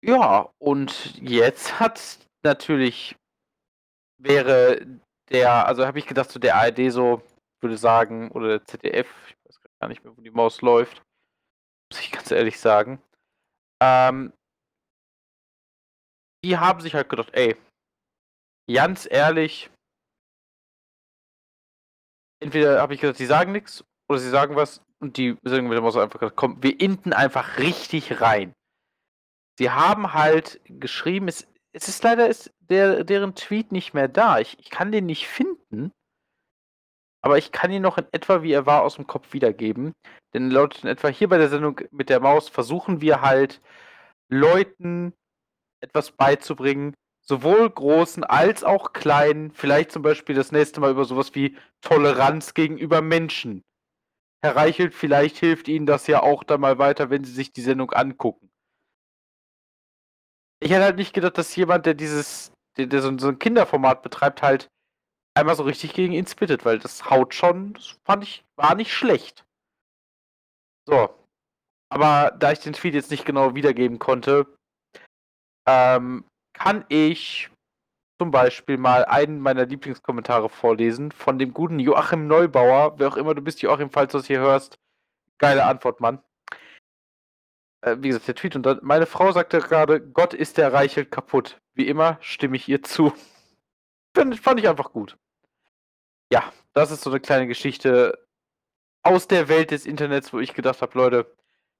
[0.00, 3.16] Ja, und jetzt hat natürlich
[4.18, 4.86] wäre
[5.30, 7.22] der, also habe ich gedacht, so der ARD so,
[7.60, 11.02] würde sagen, oder der ZDF, ich weiß gar nicht mehr, wo die Maus läuft,
[11.90, 13.02] muss ich ganz ehrlich sagen.
[13.82, 14.32] Ähm,
[16.44, 17.56] die haben sich halt gedacht, ey,
[18.72, 19.70] ganz ehrlich,
[22.40, 25.80] entweder habe ich gesagt, sie sagen nichts oder sie sagen was und die sagen wieder
[25.80, 28.54] mal so einfach gesagt, komm, wir inten einfach richtig rein.
[29.58, 34.38] Sie haben halt geschrieben, es, es ist leider ist der, deren Tweet nicht mehr da.
[34.38, 35.90] Ich, ich kann den nicht finden.
[37.22, 39.94] Aber ich kann ihn noch in etwa, wie er war, aus dem Kopf wiedergeben.
[40.32, 43.60] Denn laut in etwa hier bei der Sendung mit der Maus versuchen wir halt
[44.28, 45.12] Leuten
[45.80, 51.34] etwas beizubringen, sowohl großen als auch kleinen, vielleicht zum Beispiel das nächste Mal über sowas
[51.34, 53.64] wie Toleranz gegenüber Menschen.
[54.40, 57.62] Herr Reichelt, vielleicht hilft Ihnen das ja auch dann mal weiter, wenn Sie sich die
[57.62, 58.47] Sendung angucken.
[60.60, 64.02] Ich hätte halt nicht gedacht, dass jemand, der dieses, der, der so, so ein Kinderformat
[64.02, 64.68] betreibt, halt
[65.34, 68.92] einmal so richtig gegen ihn spittet, weil das haut schon, das fand ich, war nicht
[68.92, 69.44] schlecht.
[70.86, 71.14] So.
[71.90, 74.46] Aber da ich den Tweet jetzt nicht genau wiedergeben konnte,
[75.66, 77.50] ähm, kann ich
[78.20, 82.98] zum Beispiel mal einen meiner Lieblingskommentare vorlesen von dem guten Joachim Neubauer.
[82.98, 84.78] Wer auch immer du bist, Joachim, falls du das hier hörst.
[85.38, 86.20] Geile Antwort, Mann.
[87.82, 88.56] Äh, wie gesagt, der Tweet.
[88.56, 91.60] Und dann, meine Frau sagte gerade, Gott ist der Reichelt kaputt.
[91.74, 93.12] Wie immer stimme ich ihr zu.
[94.16, 95.16] Find, fand ich einfach gut.
[96.32, 98.26] Ja, das ist so eine kleine Geschichte
[99.02, 101.34] aus der Welt des Internets, wo ich gedacht habe, Leute,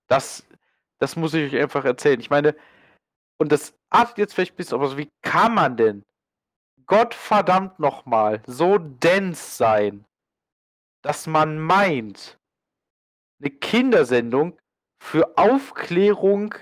[0.06, 0.46] das,
[0.98, 2.20] das muss ich euch einfach erzählen.
[2.20, 2.54] Ich meine,
[3.38, 6.04] und das artet jetzt vielleicht ein bisschen, aber so, wie kann man denn
[6.86, 10.06] Gottverdammt nochmal so dense sein,
[11.02, 12.38] dass man meint,
[13.40, 14.58] eine Kindersendung
[14.98, 16.54] für Aufklärung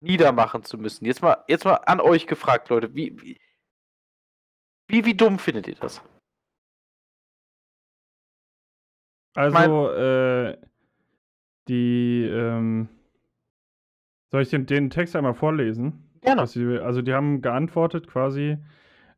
[0.00, 1.04] niedermachen zu müssen.
[1.04, 3.40] Jetzt mal, jetzt mal an euch gefragt, Leute, wie, wie,
[4.88, 6.02] wie, wie dumm findet ihr das?
[9.34, 10.58] Also, äh,
[11.68, 12.88] die, ähm,
[14.30, 16.10] soll ich den, den Text einmal vorlesen?
[16.20, 16.46] Gerne.
[16.46, 18.58] Sie, also, die haben geantwortet quasi.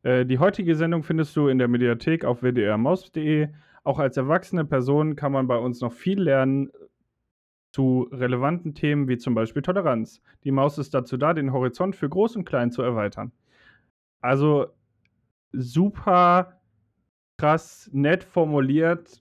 [0.03, 3.49] Äh, die heutige Sendung findest du in der Mediathek auf wdrmaus.de.
[3.83, 6.71] Auch als erwachsene Person kann man bei uns noch viel lernen
[7.75, 10.23] zu relevanten Themen wie zum Beispiel Toleranz.
[10.45, 13.33] Die Maus ist dazu da, den Horizont für Groß und Klein zu erweitern.
[14.21, 14.69] Also
[15.51, 16.61] super
[17.37, 19.21] krass nett formuliert,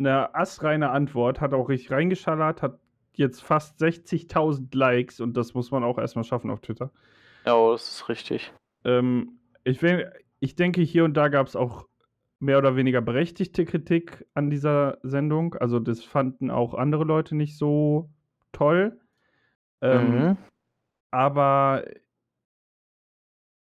[0.00, 2.80] eine astreine Antwort, hat auch richtig reingeschallert, hat
[3.12, 6.90] jetzt fast 60.000 Likes und das muss man auch erstmal schaffen auf Twitter.
[7.46, 8.52] Ja, das ist richtig.
[8.84, 11.86] Ähm, ich, will, ich denke, hier und da gab es auch
[12.44, 15.54] mehr oder weniger berechtigte Kritik an dieser Sendung.
[15.54, 18.10] Also das fanden auch andere Leute nicht so
[18.52, 19.00] toll.
[19.82, 20.36] Ähm, Mhm.
[21.10, 21.84] Aber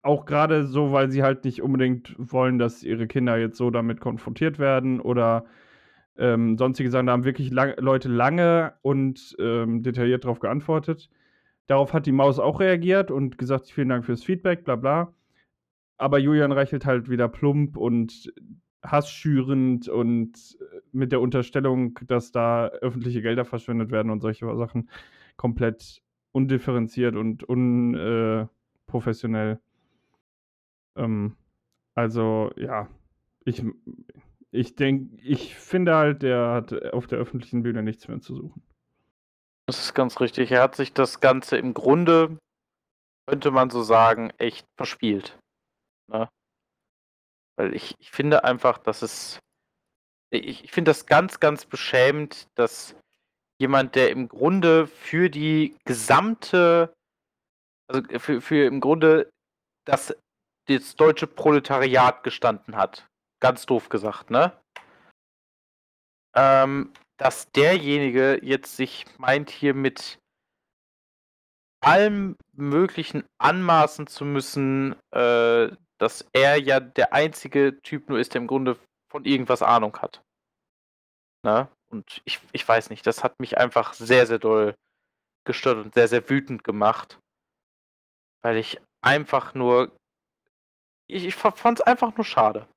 [0.01, 3.99] auch gerade so, weil sie halt nicht unbedingt wollen, dass ihre Kinder jetzt so damit
[3.99, 5.45] konfrontiert werden oder
[6.17, 11.10] ähm, sonstige Sachen, da haben wirklich lang, Leute lange und ähm, detailliert darauf geantwortet.
[11.67, 15.13] Darauf hat die Maus auch reagiert und gesagt, vielen Dank fürs Feedback, bla bla.
[15.97, 18.31] Aber Julian Reichelt halt wieder plump und
[18.83, 24.89] hassschürend und äh, mit der Unterstellung, dass da öffentliche Gelder verschwendet werden und solche Sachen
[25.36, 29.60] komplett undifferenziert und unprofessionell.
[30.95, 31.36] Ähm,
[31.95, 32.88] also, ja,
[33.43, 33.63] ich,
[34.51, 38.62] ich denke, ich finde halt, der hat auf der öffentlichen Bühne nichts mehr zu suchen.
[39.65, 40.51] Das ist ganz richtig.
[40.51, 42.38] Er hat sich das Ganze im Grunde,
[43.25, 45.38] könnte man so sagen, echt verspielt.
[46.08, 46.30] Ne?
[47.58, 49.39] Weil ich, ich finde einfach, dass es.
[50.30, 52.96] Ich, ich finde das ganz, ganz beschämend, dass
[53.60, 56.93] jemand, der im Grunde für die gesamte,
[57.89, 59.30] also für, für im Grunde
[59.86, 60.15] das,
[60.67, 63.08] das deutsche Proletariat gestanden hat.
[63.39, 64.52] Ganz doof gesagt, ne?
[66.36, 70.20] Ähm, dass derjenige jetzt sich meint, hier mit
[71.80, 78.41] allem Möglichen anmaßen zu müssen, äh, dass er ja der einzige Typ nur ist, der
[78.41, 78.77] im Grunde
[79.10, 80.21] von irgendwas Ahnung hat.
[81.43, 81.69] Ne?
[81.89, 84.75] Und ich, ich weiß nicht, das hat mich einfach sehr, sehr doll
[85.45, 87.19] gestört und sehr, sehr wütend gemacht.
[88.43, 89.95] Weil ich einfach nur.
[91.10, 92.67] Ich, ich fand es einfach nur schade.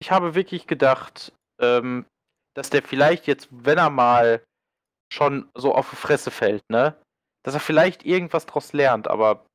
[0.00, 2.06] Ich habe wirklich gedacht, ähm,
[2.54, 4.44] dass der vielleicht jetzt, wenn er mal
[5.12, 7.00] schon so auf die Fresse fällt, ne,
[7.44, 9.46] dass er vielleicht irgendwas draus lernt, aber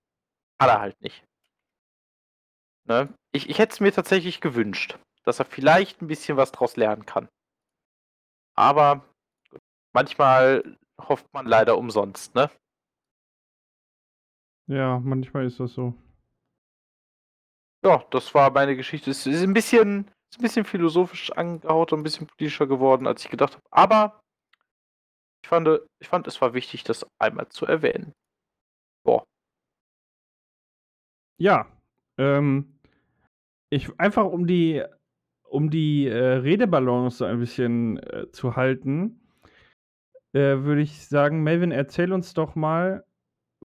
[0.61, 1.23] hat er halt nicht.
[2.89, 3.13] Ne?
[3.31, 7.05] Ich, ich hätte es mir tatsächlich gewünscht, dass er vielleicht ein bisschen was draus lernen
[7.05, 7.29] kann.
[8.57, 9.05] Aber
[9.93, 12.49] manchmal hofft man leider umsonst, ne?
[14.67, 15.93] Ja, manchmal ist das so.
[17.85, 19.11] Ja, das war meine Geschichte.
[19.11, 23.23] Es ist ein bisschen, ist ein bisschen philosophisch angehaut und ein bisschen politischer geworden, als
[23.23, 23.63] ich gedacht habe.
[23.71, 24.19] Aber
[25.43, 28.13] ich fand, ich fand, es war wichtig, das einmal zu erwähnen.
[29.03, 29.23] Boah.
[31.37, 31.71] Ja,
[32.17, 32.78] ähm,
[33.69, 34.83] ich einfach um die
[35.49, 39.19] um die äh, Redebalance ein bisschen äh, zu halten,
[40.33, 43.03] äh, würde ich sagen, Melvin, erzähl uns doch mal,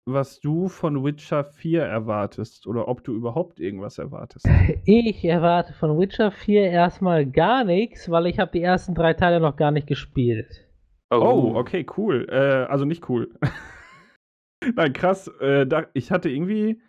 [0.05, 4.47] was du von Witcher 4 erwartest oder ob du überhaupt irgendwas erwartest.
[4.85, 9.41] Ich erwarte von Witcher 4 erstmal gar nichts, weil ich habe die ersten drei Teile
[9.41, 10.67] noch gar nicht gespielt.
[11.11, 12.27] Oh, okay, cool.
[12.31, 13.31] Äh, also nicht cool.
[14.77, 15.29] Nein, krass.
[15.41, 16.81] Äh, da, ich hatte irgendwie,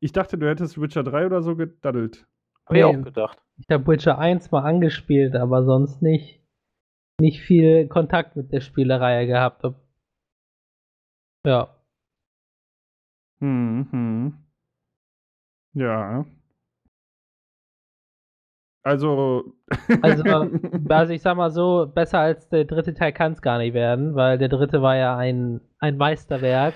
[0.00, 2.26] ich dachte, du hättest Witcher 3 oder so gedaddelt.
[2.68, 3.38] Hab ich auch gedacht.
[3.58, 6.40] Ich habe Witcher 1 mal angespielt, aber sonst nicht,
[7.20, 9.64] nicht viel Kontakt mit der Spielereihe gehabt.
[11.46, 11.74] Ja.
[13.40, 14.44] Hm, hm.
[15.74, 16.24] Ja.
[18.84, 19.54] Also.
[20.02, 20.22] Also,
[20.88, 24.14] also ich sag mal so, besser als der dritte Teil kann es gar nicht werden,
[24.14, 26.74] weil der dritte war ja ein, ein Meisterwerk,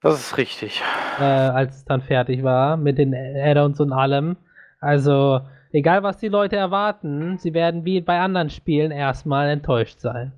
[0.00, 0.82] Das ist richtig.
[1.20, 4.36] äh, als es dann fertig war, mit den Add-ons und allem.
[4.84, 5.40] Also,
[5.72, 10.32] egal was die Leute erwarten, sie werden wie bei anderen Spielen erstmal enttäuscht sein.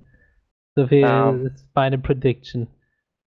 [0.75, 1.31] So viel Ja.
[1.31, 2.67] ist meine Prediction.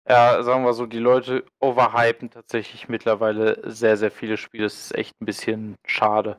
[0.09, 4.65] Ja, sagen wir so, die Leute overhypen tatsächlich mittlerweile sehr, sehr viele Spiele.
[4.65, 6.39] Das ist echt ein bisschen schade.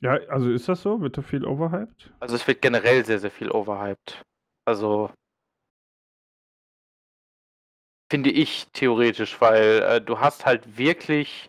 [0.00, 1.00] ja, also ist das so?
[1.00, 2.12] Wird da viel overhyped?
[2.20, 4.22] Also es wird generell sehr, sehr viel overhyped.
[4.64, 5.10] Also
[8.10, 11.48] finde ich theoretisch, weil äh, du hast halt wirklich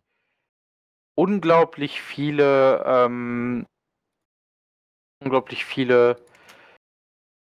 [1.20, 3.66] unglaublich viele, ähm,
[5.22, 6.16] unglaublich viele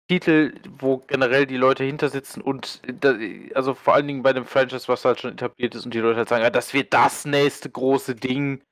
[0.07, 3.15] Titel, wo generell die Leute hinter sitzen und da,
[3.55, 6.17] also vor allen Dingen bei dem Franchise, was halt schon etabliert ist und die Leute
[6.17, 8.63] halt sagen, ja, das wird das nächste große Ding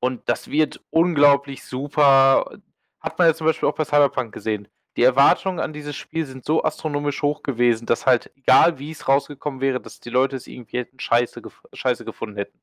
[0.00, 2.56] und das wird unglaublich super.
[3.00, 4.68] Hat man ja zum Beispiel auch bei Cyberpunk gesehen.
[4.96, 9.08] Die Erwartungen an dieses Spiel sind so astronomisch hoch gewesen, dass halt, egal wie es
[9.08, 12.60] rausgekommen wäre, dass die Leute es irgendwie hätten scheiße, gef scheiße gefunden hätten.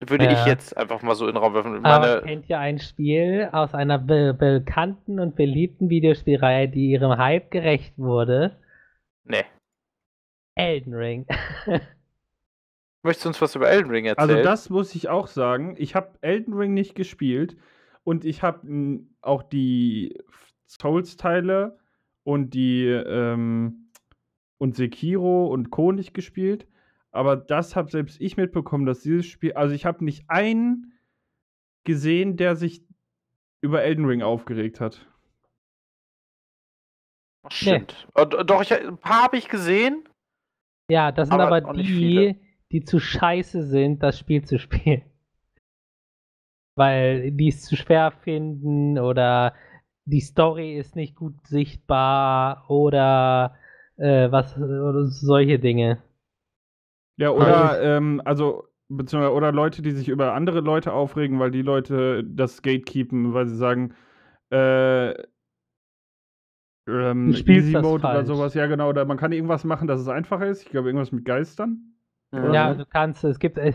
[0.00, 0.46] Würde ich Ja.
[0.46, 1.84] jetzt einfach mal so in den Raum werfen.
[1.84, 7.16] Aber Meine, kennt ihr ein Spiel aus einer be bekannten und beliebten Videospielreihe, die ihrem
[7.16, 8.56] Hype gerecht wurde?
[9.24, 9.44] nee.
[10.58, 11.26] Elden Ring.
[13.02, 14.30] Möchtest du uns was über Elden Ring erzählen?
[14.30, 15.74] Also das muss ich auch sagen.
[15.78, 17.56] Ich habe Elden Ring nicht gespielt
[18.04, 20.18] und ich habe auch die
[20.66, 21.78] Souls-Teile
[22.24, 23.90] und die ähm,
[24.58, 25.92] und Sekiro und Co.
[25.92, 26.66] nicht gespielt.
[27.16, 30.92] Aber das habe selbst ich mitbekommen, dass dieses Spiel, also ich habe nicht einen
[31.84, 32.84] gesehen, der sich
[33.62, 35.06] über Elden Ring aufgeregt hat.
[37.42, 38.06] Ach, Stimmt.
[38.14, 40.06] Äh, Doch, ich, ein paar habe ich gesehen.
[40.90, 42.38] Ja, das sind Aber aber, die,
[42.70, 45.02] die zu scheiße sind, das Spiel zu spielen.
[46.76, 49.54] Weil die es zu schwer finden oder
[50.04, 53.56] die Story ist nicht gut sichtbar oder
[53.96, 56.02] äh, was oder solche Dinge.
[57.16, 61.62] Ja, oder, ähm, also, beziehungsweise, oder Leute, die sich über andere Leute aufregen, weil die
[61.62, 63.94] Leute das Gatekeepen, weil sie sagen,
[64.50, 65.12] äh,
[66.88, 70.46] ähm, Easy Mode oder sowas, ja genau, oder man kann irgendwas machen, dass es einfacher
[70.46, 70.62] ist.
[70.62, 71.94] Ich glaube, irgendwas mit Geistern.
[72.32, 73.72] Ja, du kannst, es gibt, äh,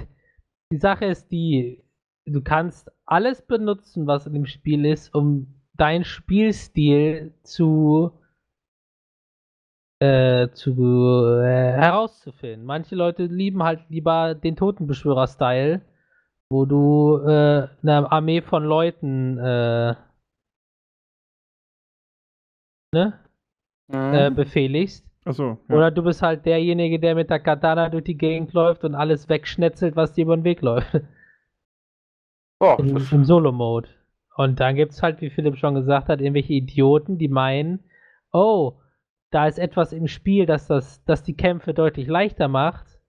[0.72, 1.84] die Sache ist die,
[2.26, 8.12] du kannst alles benutzen, was in dem Spiel ist, um deinen Spielstil zu,
[10.02, 10.72] äh, zu
[11.42, 12.66] äh, herauszufinden.
[12.66, 15.82] Manche Leute lieben halt lieber den Totenbeschwörer-Style,
[16.50, 19.96] wo du äh, eine Armee von Leuten äh,
[22.94, 23.20] ne,
[23.92, 24.14] Mhm.
[24.14, 25.06] äh, befehligst.
[25.26, 25.60] Achso.
[25.68, 25.76] Ja.
[25.76, 29.30] Oder du bist halt derjenige, der mit der Katana durch die Gegend läuft und alles
[29.30, 31.00] wegschnetzelt, was dir über den Weg läuft.
[32.60, 33.90] Boah, Im, das, im Solo-Mode.
[34.36, 37.84] Und dann gibt es halt, wie Philipp schon gesagt hat, irgendwelche Idioten, die meinen,
[38.32, 38.81] oh,
[39.32, 43.00] da ist etwas im Spiel, das, das, das die Kämpfe deutlich leichter macht.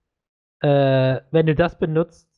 [0.61, 2.29] Äh, wenn du das benutzt,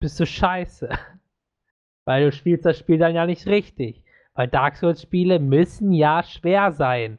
[0.00, 0.88] bist du scheiße.
[2.06, 4.02] Weil du spielst das Spiel dann ja nicht richtig.
[4.34, 7.18] Weil Dark Souls-Spiele müssen ja schwer sein.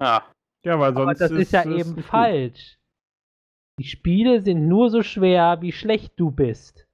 [0.00, 0.24] ja.
[0.64, 2.04] ja, weil Aber sonst das ist, ja es eben gut.
[2.04, 2.78] falsch.
[3.78, 6.86] Die Spiele sind nur so schwer, wie schlecht du bist.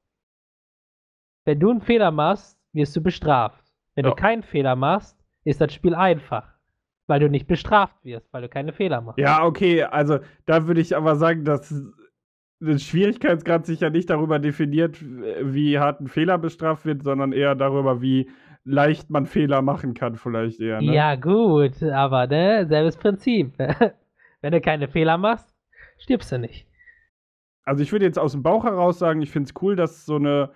[1.44, 3.64] Wenn du einen Fehler machst, wirst du bestraft.
[3.94, 4.10] Wenn Ja.
[4.10, 5.15] du keinen Fehler machst,
[5.46, 6.44] ist das Spiel einfach.
[7.06, 9.18] Weil du nicht bestraft wirst, weil du keine Fehler machst.
[9.18, 11.72] Ja, okay, also da würde ich aber sagen, dass
[12.58, 17.54] der Schwierigkeitsgrad sich ja nicht darüber definiert, wie hart ein Fehler bestraft wird, sondern eher
[17.54, 18.28] darüber, wie
[18.64, 20.80] leicht man Fehler machen kann, vielleicht eher.
[20.80, 20.92] Ne?
[20.92, 23.52] Ja, gut, aber ne, selbes Prinzip.
[24.40, 25.54] Wenn du keine Fehler machst,
[25.98, 26.66] stirbst du nicht.
[27.64, 30.16] Also ich würde jetzt aus dem Bauch heraus sagen, ich finde es cool, dass so
[30.16, 30.50] eine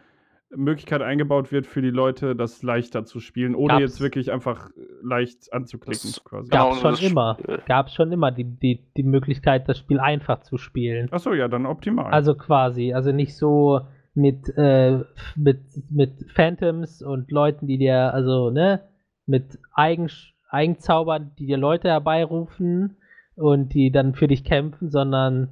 [0.56, 4.70] Möglichkeit eingebaut wird für die Leute, das leichter zu spielen, ohne Gab's- jetzt wirklich einfach
[5.02, 6.50] leicht anzuklicken Das- quasi.
[6.50, 7.36] Genau, Gab's schon immer.
[7.40, 7.62] Spiel.
[7.66, 11.08] Gab's schon immer die, die, die Möglichkeit, das Spiel einfach zu spielen.
[11.12, 12.12] Achso, ja, dann optimal.
[12.12, 13.82] Also quasi, also nicht so
[14.14, 14.98] mit, äh,
[15.36, 18.80] mit, mit Phantoms und Leuten, die dir, also, ne,
[19.26, 20.10] mit Eigen,
[20.48, 22.96] Eigenzaubern, die dir Leute herbeirufen
[23.36, 25.50] und die dann für dich kämpfen, sondern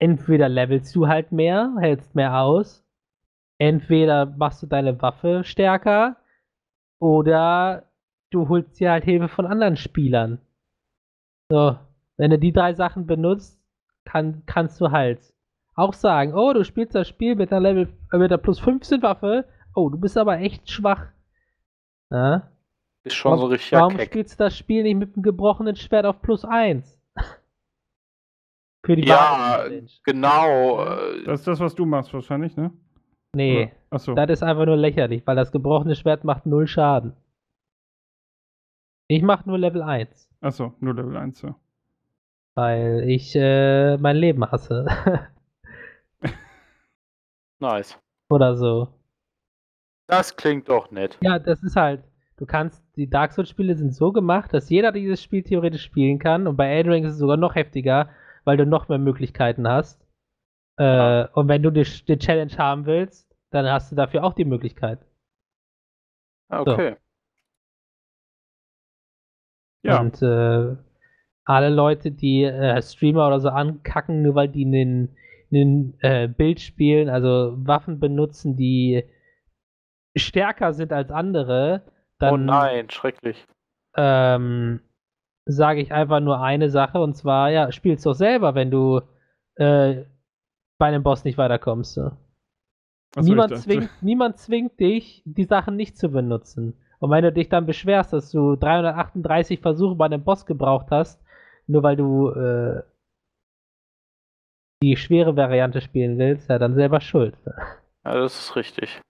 [0.00, 2.84] entweder levelst du halt mehr, hältst mehr aus,
[3.58, 6.16] entweder machst du deine Waffe stärker
[6.98, 7.84] oder
[8.30, 10.40] du holst dir halt Hilfe von anderen Spielern.
[11.50, 11.76] So,
[12.16, 13.60] wenn du die drei Sachen benutzt,
[14.04, 15.20] kann, kannst du halt
[15.74, 19.02] auch sagen, oh, du spielst das Spiel mit einer Level, äh, mit einer plus 15
[19.02, 21.06] Waffe, oh, du bist aber echt schwach.
[22.10, 22.50] Ja?
[23.04, 24.06] Ist schon so Warum- richtig Warum keck.
[24.08, 26.99] spielst du das Spiel nicht mit einem gebrochenen Schwert auf plus 1?
[28.84, 29.64] Für die Ja,
[30.04, 30.84] genau.
[30.84, 32.72] äh, das ist das, was du machst wahrscheinlich, ne?
[33.34, 34.14] Nee, Achso.
[34.14, 37.12] das ist einfach nur lächerlich, weil das gebrochene Schwert macht null Schaden.
[39.08, 41.54] Ich mach nur Level 1, Achso, nur Level 1, ja.
[42.54, 44.86] weil ich äh, mein Leben hasse.
[47.62, 47.98] Nice.
[48.30, 48.88] Oder so.
[50.06, 51.18] Das klingt doch nett.
[51.20, 52.02] Ja, das ist halt,
[52.38, 56.46] du kannst, die Dark Souls-Spiele sind so gemacht, dass jeder dieses Spiel theoretisch spielen kann
[56.46, 58.08] und bei Elden Ring ist es sogar noch heftiger,
[58.44, 60.00] weil du noch mehr Möglichkeiten hast.
[60.78, 61.24] Äh, Ja.
[61.34, 65.00] Und wenn du die, die Challenge haben willst, dann hast du dafür auch die Möglichkeit.
[66.50, 66.96] Okay.
[69.82, 70.76] Ja, Und äh,
[71.44, 75.16] alle Leute, die äh, Streamer oder so ankacken, nur weil die einen,
[75.52, 79.04] einen äh, Bild spielen, also Waffen benutzen, die
[80.16, 81.82] stärker sind als andere,
[82.18, 83.46] dann oh nein, schrecklich.
[83.96, 84.80] ähm,
[85.46, 89.00] sage ich einfach nur eine Sache und zwar, ja, spielst doch selber, wenn du
[89.56, 90.04] äh,
[90.78, 91.94] bei einem Boss nicht weiterkommst.
[91.94, 92.12] So.
[93.16, 96.74] Niemand, zwingt, niemand zwingt dich, die Sachen nicht zu benutzen.
[96.98, 101.22] Und wenn du dich dann beschwerst, dass du 338 Versuche bei einem Boss gebraucht hast,
[101.66, 102.82] nur weil du äh,
[104.82, 107.36] die schwere Variante spielen willst, ja, dann selber schuld.
[108.04, 109.00] Ja, das ist richtig.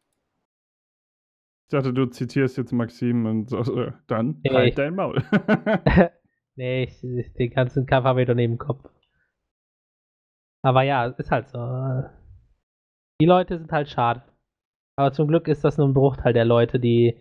[1.66, 4.50] Ich dachte, du zitierst jetzt Maxim und so, äh, dann Nee.
[4.54, 5.22] halt dein Maul.
[6.60, 7.00] Nee, ich,
[7.32, 8.84] den ganzen Kampf habe ich doch neben dem Kopf.
[10.62, 11.58] Aber ja, ist halt so.
[13.18, 14.22] Die Leute sind halt schade.
[14.98, 17.18] Aber zum Glück ist das nur ein Bruchteil der Leute, die,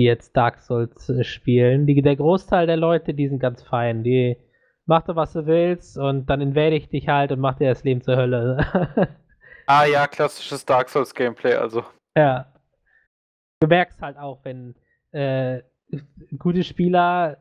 [0.00, 1.86] die jetzt Dark Souls äh, spielen.
[1.86, 4.02] Die, der Großteil der Leute, die sind ganz fein.
[4.02, 4.36] Die
[4.84, 7.84] mach doch, was du willst und dann invade ich dich halt und mach dir das
[7.84, 8.66] Leben zur Hölle.
[9.66, 11.84] Ah ja, klassisches Dark Souls Gameplay, also.
[12.16, 12.52] Ja.
[13.60, 14.74] Du merkst halt auch, wenn
[15.12, 15.62] äh,
[16.36, 17.40] gute Spieler,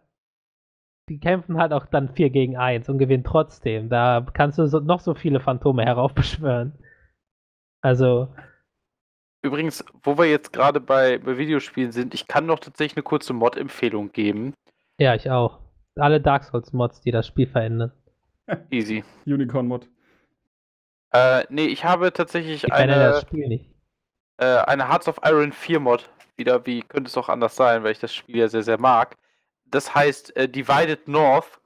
[1.09, 3.89] die kämpfen halt auch dann 4 gegen 1 und gewinnen trotzdem.
[3.89, 6.73] Da kannst du so, noch so viele Phantome heraufbeschwören.
[7.81, 8.33] Also.
[9.43, 13.33] Übrigens, wo wir jetzt gerade bei, bei Videospielen sind, ich kann noch tatsächlich eine kurze
[13.33, 14.53] Mod-Empfehlung geben.
[14.99, 15.59] Ja, ich auch.
[15.95, 17.91] Alle Dark Souls-Mods, die das Spiel verändern.
[18.69, 19.03] Easy.
[19.25, 19.89] Unicorn-Mod.
[21.13, 23.69] Äh, nee, ich habe tatsächlich Ich verändere das eine, Spiel nicht.
[24.37, 26.09] äh, eine Hearts of Iron 4 Mod.
[26.37, 29.17] Wieder, wie könnte es auch anders sein, weil ich das Spiel ja sehr, sehr mag.
[29.71, 31.59] Das heißt äh, Divided North,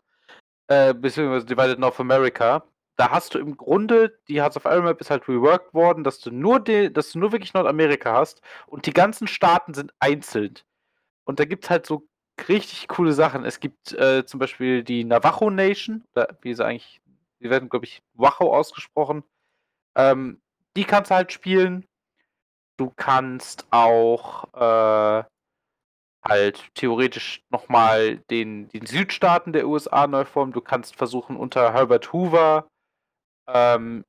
[0.68, 2.64] äh, beziehungsweise Divided North America.
[2.98, 6.20] Da hast du im Grunde, die Hearts of Iron Map ist halt reworked worden, dass
[6.20, 10.54] du nur die, dass du nur wirklich Nordamerika hast und die ganzen Staaten sind einzeln.
[11.26, 12.08] Und da gibt es halt so
[12.48, 13.44] richtig coole Sachen.
[13.44, 17.02] Es gibt äh, zum Beispiel die Navajo Nation, oder wie sie eigentlich,
[17.42, 19.24] die werden, glaube ich, Wacho ausgesprochen.
[19.96, 20.42] Ähm,
[20.78, 21.86] die kannst du halt spielen.
[22.78, 25.24] Du kannst auch äh,
[26.28, 30.54] halt theoretisch nochmal den, den Südstaaten der USA neu formen.
[30.54, 32.68] Du kannst versuchen, unter Herbert Hoover
[33.48, 34.04] ähm,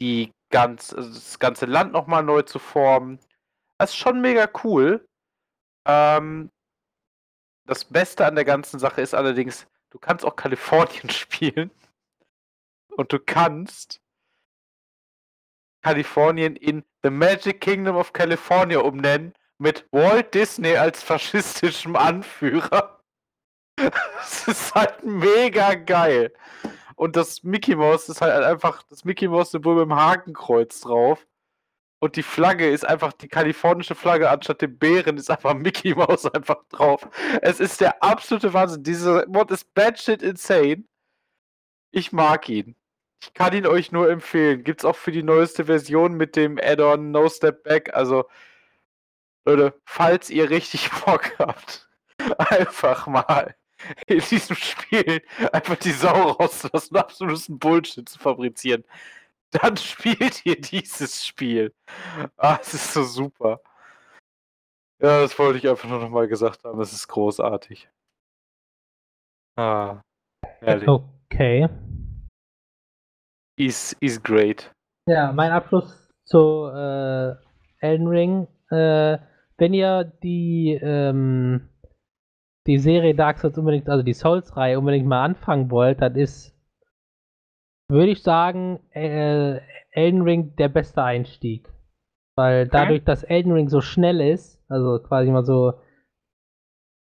[0.00, 3.18] die ganz, also das ganze Land nochmal neu zu formen.
[3.78, 5.06] Das ist schon mega cool.
[5.86, 6.50] Ähm,
[7.66, 11.70] das Beste an der ganzen Sache ist allerdings, du kannst auch Kalifornien spielen.
[12.96, 14.00] Und du kannst
[15.82, 22.96] Kalifornien in The Magic Kingdom of California umnennen, mit Walt Disney als faschistischem Anführer.
[23.76, 26.34] Das ist halt mega geil.
[26.96, 31.26] Und das Mickey Mouse ist halt einfach das Mickey Mouse Symbol mit dem Hakenkreuz drauf.
[31.98, 36.26] Und die Flagge ist einfach die kalifornische Flagge anstatt dem Bären ist einfach Mickey Mouse
[36.26, 37.08] einfach drauf.
[37.40, 38.82] Es ist der absolute Wahnsinn.
[38.82, 40.84] Dieser Mod ist batshit insane.
[41.90, 42.76] Ich mag ihn.
[43.22, 44.64] Ich kann ihn euch nur empfehlen.
[44.64, 47.94] Gibt's auch für die neueste Version mit dem Add-on No Step Back.
[47.94, 48.26] Also,
[49.44, 51.88] Leute, falls ihr richtig Bock habt,
[52.38, 53.54] einfach mal
[54.06, 55.22] in diesem Spiel
[55.52, 58.84] einfach die Sau rauszulassen, absoluten Bullshit zu fabrizieren.
[59.50, 61.74] Dann spielt ihr dieses Spiel.
[62.36, 63.60] Ah, es ist so super.
[65.00, 66.80] Ja, das wollte ich einfach nur nochmal gesagt haben.
[66.80, 67.88] Es ist großartig.
[69.56, 70.02] Ah,
[70.60, 70.88] herrlich.
[70.88, 71.68] Okay.
[73.56, 74.70] Is, is great.
[75.06, 77.34] Ja, mein Abschluss zu äh,
[77.80, 78.46] Elden Ring.
[78.70, 79.18] Äh,
[79.60, 81.68] wenn ihr die, ähm,
[82.66, 86.54] die Serie Dark Souls unbedingt, also die Souls-Reihe unbedingt mal anfangen wollt, dann ist,
[87.88, 89.60] würde ich sagen, äh,
[89.92, 91.68] Elden Ring der beste Einstieg.
[92.36, 95.74] Weil dadurch, dass Elden Ring so schnell ist, also quasi mal so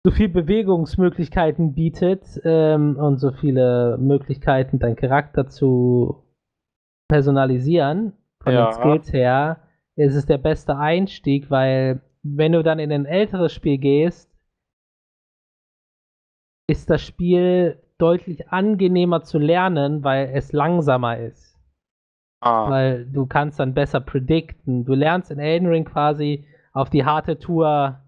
[0.06, 6.24] so viel Bewegungsmöglichkeiten bietet ähm, und so viele Möglichkeiten, deinen Charakter zu
[7.08, 8.66] personalisieren, von Ja.
[8.66, 9.60] den Skills her,
[9.96, 14.30] ist es der beste Einstieg, weil wenn du dann in ein älteres Spiel gehst,
[16.68, 21.56] ist das Spiel deutlich angenehmer zu lernen, weil es langsamer ist.
[22.40, 24.84] Ah, Weil du kannst dann besser predikten.
[24.84, 28.00] Du lernst in Elden Ring quasi auf die harte Tour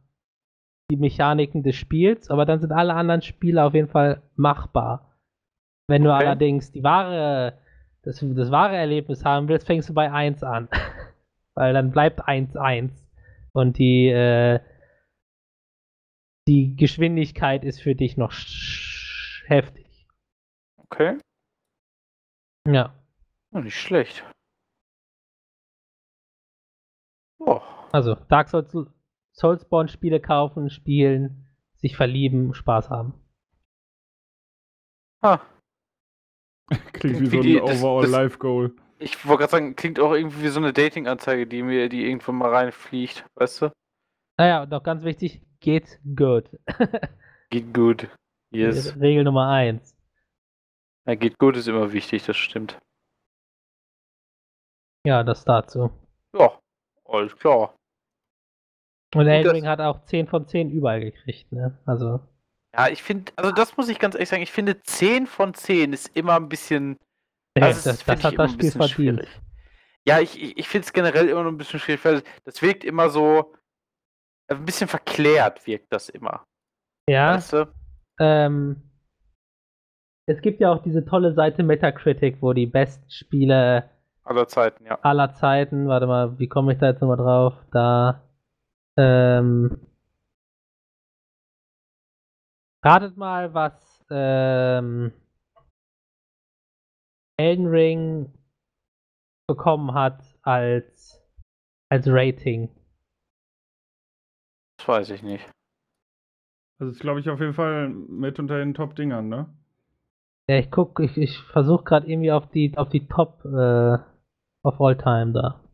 [0.90, 5.16] die Mechaniken des Spiels, aber dann sind alle anderen Spiele auf jeden Fall machbar.
[5.88, 6.24] Wenn du Okay.
[6.24, 7.58] allerdings die wahre,
[8.02, 10.68] das, das wahre Erlebnis haben willst, fängst du bei 1 an.
[11.54, 12.99] Weil dann bleibt 1 1.
[13.52, 14.60] Und die, äh,
[16.48, 18.32] die Geschwindigkeit ist für dich noch
[19.46, 20.06] heftig.
[20.78, 21.18] okay.
[22.66, 22.94] Ja.
[23.52, 24.24] Nicht schlecht.
[27.38, 27.60] Oh,
[27.92, 28.74] Also, Dark Souls,
[29.32, 33.14] Soulsborne-Spiele kaufen, spielen, sich verlieben, Spaß haben.
[35.22, 35.40] ah.
[36.92, 37.58] Klingt wie so ein die-
[39.02, 42.32] Ich wollte gerade sagen, klingt auch irgendwie wie so eine Dating-Anzeige, die mir, die irgendwo
[42.32, 43.72] mal reinfliegt, weißt du?
[44.38, 46.50] Naja, und noch ganz wichtig, geht gut.
[47.50, 48.08] Geht gut.
[48.52, 48.94] Yes.
[49.00, 49.96] Regel Nummer 1.
[51.06, 52.78] Ja, geht gut ist immer wichtig, das stimmt.
[55.04, 55.90] Ja, das dazu.
[56.36, 56.60] Ja,
[57.06, 57.74] alles klar.
[59.14, 61.76] Und Elden hat auch 10 von 10 überall gekriegt, ne?
[61.86, 62.20] Also,
[62.72, 65.92] Ja, ich finde, also das muss ich ganz ehrlich sagen, ich finde 10 von 10
[65.92, 66.96] ist immer ein bisschen.
[67.54, 68.90] Äh, Das, das, ist, das, hat das Spiel verdient.
[68.90, 69.28] schwierig.
[70.06, 72.84] Ja, ich, ich, ich finde es generell immer noch ein bisschen schwierig, weil das wirkt
[72.84, 73.54] immer so.
[74.48, 76.44] Ein bisschen verklärt wirkt das immer.
[77.08, 77.72] Ja, Weißt du?
[78.18, 78.82] ähm,
[80.26, 83.90] es gibt ja auch diese tolle Seite Metacritic, wo die besten Spiele
[84.24, 84.98] Aller Zeiten, ja.
[85.02, 87.54] aller Zeiten, warte mal, wie komme ich da jetzt nochmal drauf?
[87.72, 88.22] Da,
[88.96, 89.80] ähm,
[92.84, 95.12] ratet mal, was, ähm,
[97.40, 98.30] Elden Ring
[99.48, 101.26] bekommen hat als,
[101.88, 102.68] als Rating.
[104.76, 105.50] Das weiß ich nicht.
[106.78, 109.46] Also ist, glaube ich, auf jeden Fall mit unter den Top-Dingern, ne?
[110.50, 113.98] Ja, ich guck, ich, ich versuche gerade irgendwie auf die, auf die Top, äh,
[114.62, 115.64] of all time da.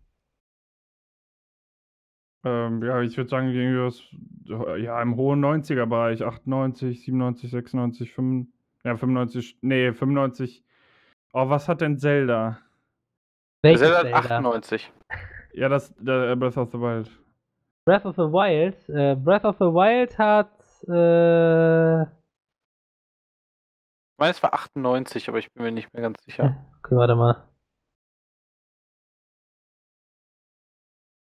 [2.44, 8.48] Ähm, ja, ich würde sagen, irgendwie was, ja, im hohen 90er-Bereich, 98, 97, 96, 5,
[8.84, 10.62] ja, 95, nee, 95.
[11.38, 12.62] Oh, was hat denn Zelda?
[13.62, 14.36] Welches Zelda hat Zelda?
[14.36, 14.90] 98.
[15.52, 17.10] Ja, das, der äh, Breath of the Wild.
[17.84, 18.88] Breath of the Wild.
[18.88, 20.48] Äh, Breath of the Wild hat,
[20.88, 22.08] äh, Ich
[24.18, 26.64] meine, es war 98, aber ich bin mir nicht mehr ganz sicher.
[26.78, 27.46] Okay, warte mal.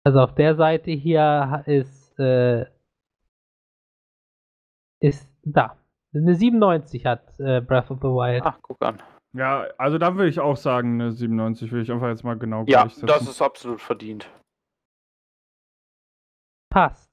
[0.05, 2.65] Also auf der Seite hier ist, äh,
[4.99, 5.79] ist da.
[6.13, 8.43] Eine 97 hat äh, Breath of the Wild.
[8.45, 9.01] Ach, guck an.
[9.35, 12.63] Ja, also da würde ich auch sagen, eine 97 würde ich einfach jetzt mal genau
[12.67, 13.07] Ja, gleichsetzen.
[13.07, 14.29] das ist absolut verdient.
[16.71, 17.11] Passt.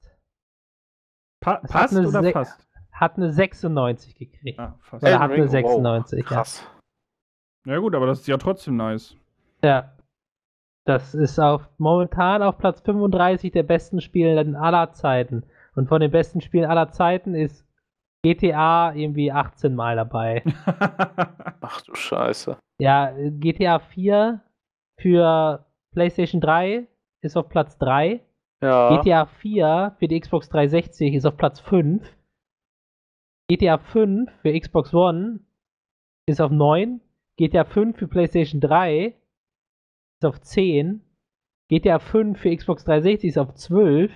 [1.41, 2.67] Pa es passt oder Se- passt?
[2.91, 4.59] Hat eine 96 gekriegt.
[4.59, 5.03] Ah, fast.
[5.03, 6.25] Oder hat eine Ring, wow, 96, ja.
[6.25, 6.67] Krass.
[7.65, 9.15] Ja gut, aber das ist ja trotzdem nice.
[9.63, 9.95] Ja.
[10.85, 15.43] Das ist auf momentan auf Platz 35 der besten Spiele aller Zeiten.
[15.75, 17.65] Und von den besten Spielen aller Zeiten ist
[18.23, 20.43] GTA irgendwie 18 Mal dabei.
[20.65, 22.57] Ach du Scheiße.
[22.79, 24.41] Ja, GTA 4
[24.99, 26.87] für PlayStation 3
[27.21, 28.21] ist auf Platz 3.
[28.61, 28.95] Ja.
[28.95, 32.01] GTA 4 für die Xbox 360 ist auf Platz 5.
[33.49, 35.41] GTA 5 für Xbox One
[36.25, 37.01] ist auf 9.
[37.37, 41.01] GTA 5 für PlayStation 3 ist auf 10.
[41.69, 44.11] GTA 5 für Xbox 360 ist auf 12.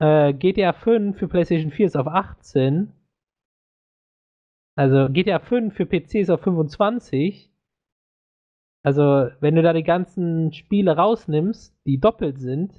[0.00, 2.92] Äh, GTA 5 für PlayStation 4 ist auf 18.
[4.76, 7.50] Also GTA 5 für PC ist auf 25.
[8.84, 12.72] Also, wenn du da die ganzen Spiele rausnimmst, die doppelt sind,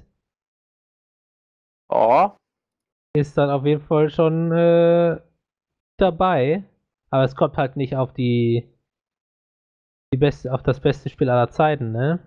[1.88, 2.36] Oh,
[3.14, 5.20] ist dann auf jeden Fall schon äh,
[5.98, 6.64] dabei.
[7.10, 8.68] Aber es kommt halt nicht auf die,
[10.12, 12.18] die beste, auf das beste Spiel aller Zeiten, ne?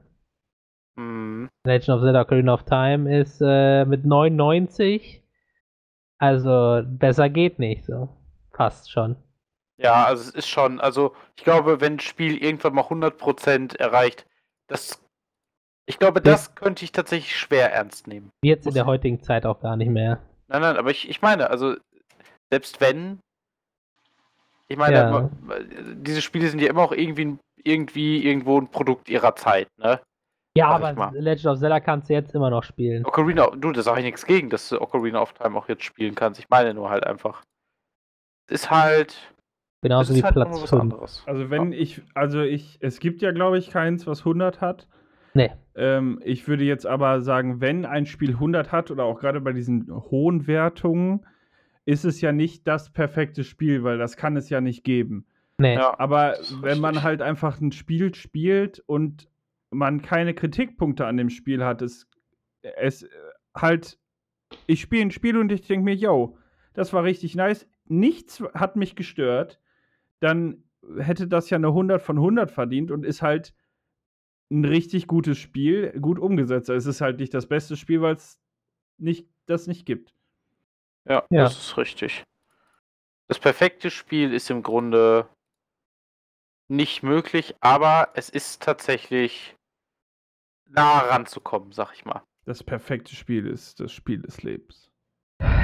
[1.00, 1.50] Hm.
[1.66, 5.24] Legend of Zelda Ocarina of Time ist äh, mit 99.
[6.18, 8.10] Also besser geht nicht so.
[8.52, 9.16] Fast schon.
[9.78, 14.26] Ja, also es ist schon, also ich glaube, wenn ein Spiel irgendwann mal 100% erreicht,
[14.68, 15.02] das,
[15.86, 18.30] ich glaube, das könnte ich tatsächlich schwer ernst nehmen.
[18.44, 20.22] Jetzt in der heutigen Zeit auch gar nicht mehr.
[20.50, 21.78] Nein, nein, aber ich, ich meine, also
[22.52, 23.20] selbst wenn,
[24.68, 25.30] ich meine, Ja.
[25.96, 30.02] diese Spiele sind ja immer auch irgendwie, irgendwie irgendwo ein Produkt ihrer Zeit, ne?
[30.60, 31.12] Ja, aber.
[31.14, 33.06] Legend of Zelda kannst du jetzt immer noch spielen.
[33.06, 36.16] Ocarina, du, da sage ich nichts gegen, dass du Ocarina of Time auch jetzt spielen
[36.16, 36.40] kannst.
[36.40, 37.44] Ich meine nur halt einfach.
[38.48, 39.34] Es ist halt,
[39.82, 40.82] Genauso wie halt Platz nochmal was 5.
[40.82, 41.24] anderes.
[41.26, 44.88] Also wenn ich, also ich, es gibt ja glaube ich keins, was 100 hat.
[45.34, 45.52] Nee.
[45.76, 49.54] Ähm, ich würde jetzt aber sagen, wenn ein Spiel 100 hat oder auch gerade bei
[49.54, 51.26] diesen hohen Wertungen,
[51.86, 55.26] ist es ja nicht das perfekte Spiel, weil das kann es ja nicht geben.
[55.58, 55.76] Nee.
[55.76, 59.28] Ja, Aber wenn man halt einfach ein Spiel spielt und
[59.72, 62.08] man keine Kritikpunkte an dem Spiel hat, es,
[62.62, 63.10] es äh,
[63.56, 64.00] halt,
[64.68, 66.38] ich spiele ein Spiel und ich denke mir, yo,
[66.74, 69.60] das war richtig nice, nichts hat mich gestört,
[70.20, 70.64] dann
[70.98, 73.54] hätte das ja eine 100 von 100 verdient und ist halt
[74.52, 76.70] ein richtig gutes Spiel, gut umgesetzt.
[76.70, 78.40] Es ist halt nicht das beste Spiel, weil es
[78.98, 80.14] nicht, das nicht gibt.
[81.06, 81.44] Ja, Ja.
[81.44, 82.24] das ist richtig.
[83.28, 85.30] Das perfekte Spiel ist im Grunde
[86.68, 89.56] nicht möglich, aber es ist tatsächlich
[90.70, 92.22] nah ranzukommen, sag ich mal.
[92.46, 94.92] Das perfekte Spiel ist das Spiel des Lebens.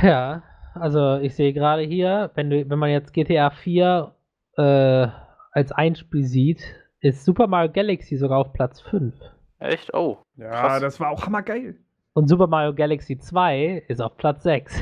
[0.04, 0.44] Ja,
[0.74, 4.14] also ich sehe gerade hier, wenn du, wenn man jetzt GTA 4
[4.58, 5.08] äh,
[5.52, 6.62] als ein Spiel sieht,
[7.00, 9.14] ist Super Mario Galaxy sogar auf Platz 5.
[9.60, 9.94] Echt?
[9.94, 10.20] Oh.
[10.38, 10.82] Ja, Krass.
[10.82, 11.80] das war auch hammergeil.
[12.14, 14.82] Und Super Mario Galaxy 2 ist auf Platz 6.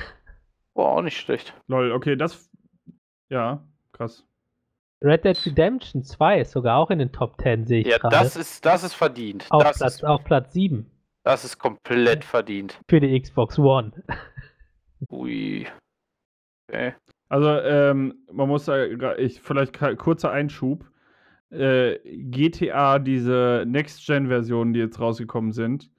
[0.73, 1.53] Boah, auch nicht schlecht.
[1.67, 2.49] Lol, okay, das.
[3.29, 4.25] Ja, krass.
[5.03, 8.15] Red Dead Redemption 2 ist sogar auch in den Top 10, sehe ich Ja, gerade.
[8.15, 9.45] das ist, das ist verdient.
[9.49, 10.89] auf, Das Platz, ist, auf Platz 7
[11.23, 12.79] das ist komplett verdient.
[12.89, 13.91] für die Xbox One.
[15.11, 15.65] Ui.
[16.69, 16.93] Okay.
[17.29, 18.85] Also, ähm, man muss da,
[19.17, 20.85] ich, vielleicht kurzer Einschub.
[21.49, 25.89] Äh, GTA, diese Next-Gen-Versionen, die jetzt rausgekommen sind,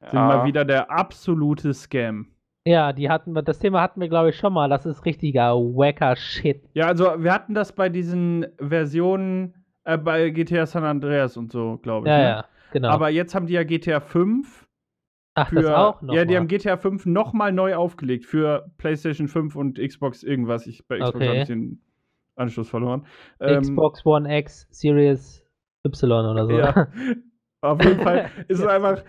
[0.00, 0.44] sind mal Ja.
[0.44, 2.33] wieder der absolute Scam.
[2.66, 4.68] Ja, die hatten wir, das Thema hatten wir, glaube ich, schon mal.
[4.68, 6.62] Das ist richtiger wacker Shit.
[6.72, 9.54] Ja, also wir hatten das bei diesen Versionen
[9.84, 12.12] äh, bei GTA San Andreas und so, glaube ich.
[12.12, 12.24] Ja, ne?
[12.24, 12.88] ja, genau.
[12.88, 14.66] Aber jetzt haben die ja GTA 5
[15.34, 15.56] Ach, für.
[15.56, 16.14] das auch noch.
[16.14, 16.40] ja, die mal.
[16.40, 20.66] haben GTA 5 nochmal neu aufgelegt für PlayStation 5 und Xbox irgendwas.
[20.66, 21.28] Ich, bei Xbox Okay.
[21.28, 21.82] habe ich den
[22.36, 23.06] Anschluss verloren.
[23.40, 25.44] Ähm, Xbox One X Series
[25.84, 26.58] Y oder so.
[26.58, 26.88] Ja.
[27.60, 29.02] Auf jeden Fall ist es einfach.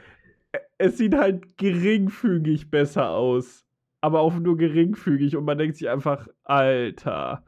[0.77, 3.65] Es sieht halt geringfügig besser aus.
[4.01, 5.35] Aber auch nur geringfügig.
[5.35, 7.43] Und man denkt sich einfach, Alter.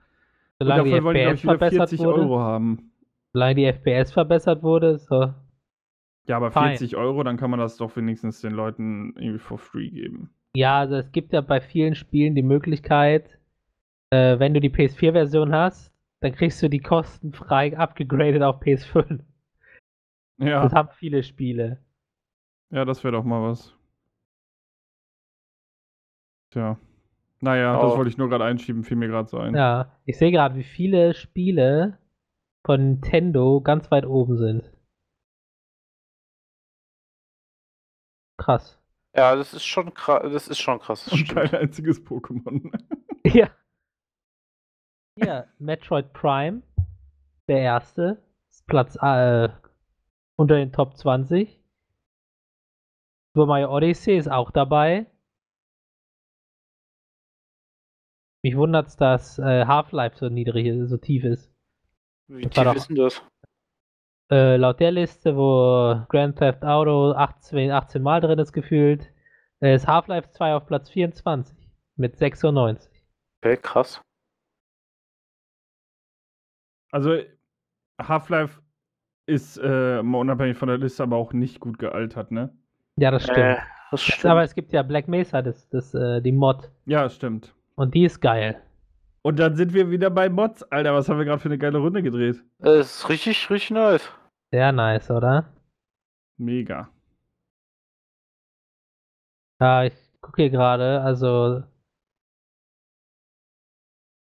[0.60, 2.22] Und Solange die davon wollen die, FPS ich, wieder verbessert 40 wurde.
[2.22, 2.92] Euro haben.
[3.34, 5.34] Solange die FPS verbessert wurde, so.
[6.28, 6.78] Ja, aber Fein.
[6.78, 10.32] 40 Euro, dann kann man das doch wenigstens den Leuten irgendwie for free geben.
[10.56, 13.38] Ja, also es gibt ja bei vielen Spielen die Möglichkeit,
[14.10, 19.20] äh, wenn du die PS4-Version hast, dann kriegst du die kostenfrei abgegradet auf PS5.
[20.40, 21.80] Ja, Das haben viele Spiele.
[22.72, 23.74] Ja das wäre doch mal was.
[26.52, 26.78] Tja.
[27.42, 27.84] Naja, Oh.
[27.90, 29.56] das wollte ich nur gerade einschieben, fiel mir gerade so ein.
[29.56, 32.00] Ja, ich sehe gerade, wie viele Spiele
[32.66, 34.72] von Nintendo ganz weit oben sind.
[38.38, 38.80] Krass.
[39.16, 40.22] Ja, das ist schon krass.
[40.32, 41.04] Das ist schon krass.
[41.06, 41.52] Das Und stimmt.
[41.52, 42.72] kein einziges Pokémon.
[43.26, 43.50] Ja.
[45.20, 46.62] Hier, Metroid Prime,
[47.50, 49.50] der erste, ist Platz äh,
[50.38, 51.57] unter den Top 20.
[53.38, 55.06] Super Mario Odyssey ist auch dabei.
[58.44, 61.54] Mich wundert's, dass äh, Half-Life so niedrig ist, so tief ist.
[62.30, 63.22] Wie Das tief doch- ist denn das?
[64.32, 69.14] Äh, laut der Liste, wo Grand Theft Auto 18, 18 Mal drin ist gefühlt,
[69.62, 71.56] äh, ist Half-Life 2 auf Platz 24
[71.96, 72.92] mit 96.
[73.44, 74.02] Okay, krass.
[76.92, 77.22] Also,
[78.02, 78.64] Half-Life
[79.28, 82.58] ist äh, mal unabhängig von der Liste aber auch nicht gut gealtert, ne?
[82.98, 83.38] Ja, das stimmt.
[83.38, 84.26] Äh, das Das, stimmt.
[84.26, 86.70] aber es gibt ja Black Mesa, das, das, äh, die Mod.
[86.86, 87.54] Ja, stimmt.
[87.76, 88.62] Und die ist geil.
[89.22, 90.64] Und dann sind wir wieder bei Mods.
[90.64, 92.44] Alter, was haben wir gerade für eine geile Runde gedreht?
[92.60, 94.10] Das ist richtig, richtig nice.
[94.52, 95.54] Sehr nice, oder?
[96.38, 96.90] Mega.
[99.60, 101.64] Ja, ich gucke hier gerade, also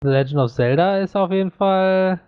[0.02, 2.20] The Legend of Zelda ist auf jeden Fall.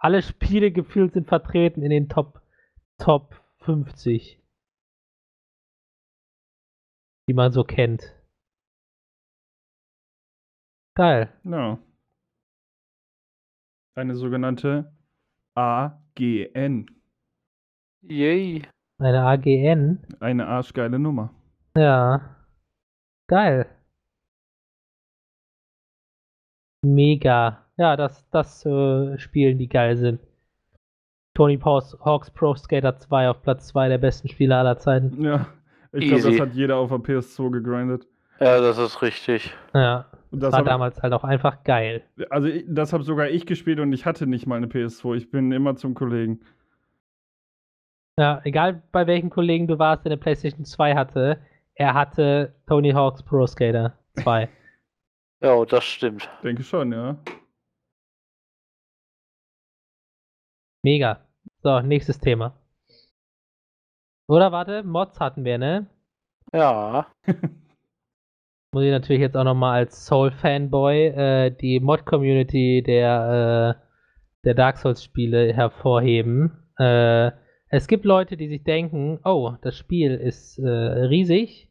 [0.00, 2.40] Alle Spiele gefühlt sind vertreten in den Top,
[2.98, 3.34] Top
[3.64, 4.40] 50.
[7.28, 8.14] Die man so kennt.
[10.94, 11.32] Geil.
[11.44, 11.78] Ja.
[13.94, 14.90] Eine sogenannte
[15.54, 16.90] AGN.
[18.02, 18.62] Yay.
[18.98, 20.06] Eine AGN.
[20.20, 21.34] Eine arschgeile Nummer.
[21.76, 22.36] Ja.
[23.28, 23.66] Geil.
[26.82, 27.66] Mega.
[27.76, 30.20] Ja, das, das äh, Spielen, die geil sind.
[31.34, 35.22] Tony Hawk's, Hawks Pro Skater 2 auf Platz 2 der besten Spiele aller Zeiten.
[35.22, 35.46] Ja.
[35.92, 38.06] Ich glaube, das hat jeder auf der PS2 gegrindet.
[38.40, 39.52] Ja, das ist richtig.
[39.74, 42.04] Ja, Und das war hab, damals halt auch einfach geil.
[42.30, 45.16] also ich, das habe sogar ich gespielt und ich hatte nicht mal eine PS2.
[45.16, 46.40] Ich bin immer zum Kollegen.
[48.18, 51.40] Ja, egal bei welchem Kollegen du warst, der eine PlayStation 2 hatte,
[51.74, 54.48] er hatte Tony Hawk's Pro Skater 2.
[55.40, 56.28] Ja, das stimmt.
[56.42, 57.16] Denke schon, ja.
[60.82, 61.24] Mega.
[61.62, 62.58] So, nächstes Thema.
[64.28, 65.86] Oder warte, Mods hatten wir, ne?
[66.52, 67.06] Ja.
[68.72, 74.76] muss ich natürlich jetzt auch nochmal als Soul-Fanboy äh, die Mod-Community der, äh, der Dark
[74.78, 76.52] Souls-Spiele hervorheben.
[76.78, 77.32] Äh,
[77.70, 81.70] es gibt Leute, die sich denken, oh, das Spiel ist äh, riesig,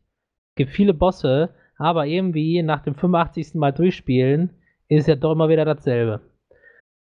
[0.55, 3.55] gibt viele Bosse, aber irgendwie nach dem 85.
[3.55, 4.49] Mal durchspielen
[4.87, 6.21] ist ja doch immer wieder dasselbe.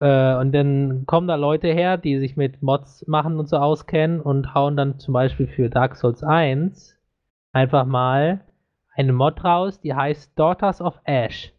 [0.03, 4.19] Äh, und dann kommen da Leute her, die sich mit Mods machen und so auskennen
[4.19, 6.99] und hauen dann zum Beispiel für Dark Souls 1
[7.53, 8.41] einfach mal
[8.95, 11.53] eine Mod raus, die heißt Daughters of Ash.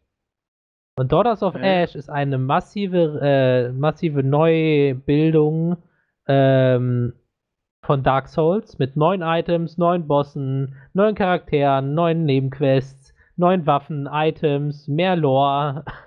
[0.97, 1.85] Und Daughters of Äh.
[1.85, 5.79] Ash ist eine massive, äh, massive Neubildung
[6.29, 7.15] ähm,
[7.81, 14.87] von Dark Souls mit neuen Items, neuen Bossen, neuen Charakteren, neuen Nebenquests, neuen Waffen, Items,
[14.87, 15.87] mehr Lore.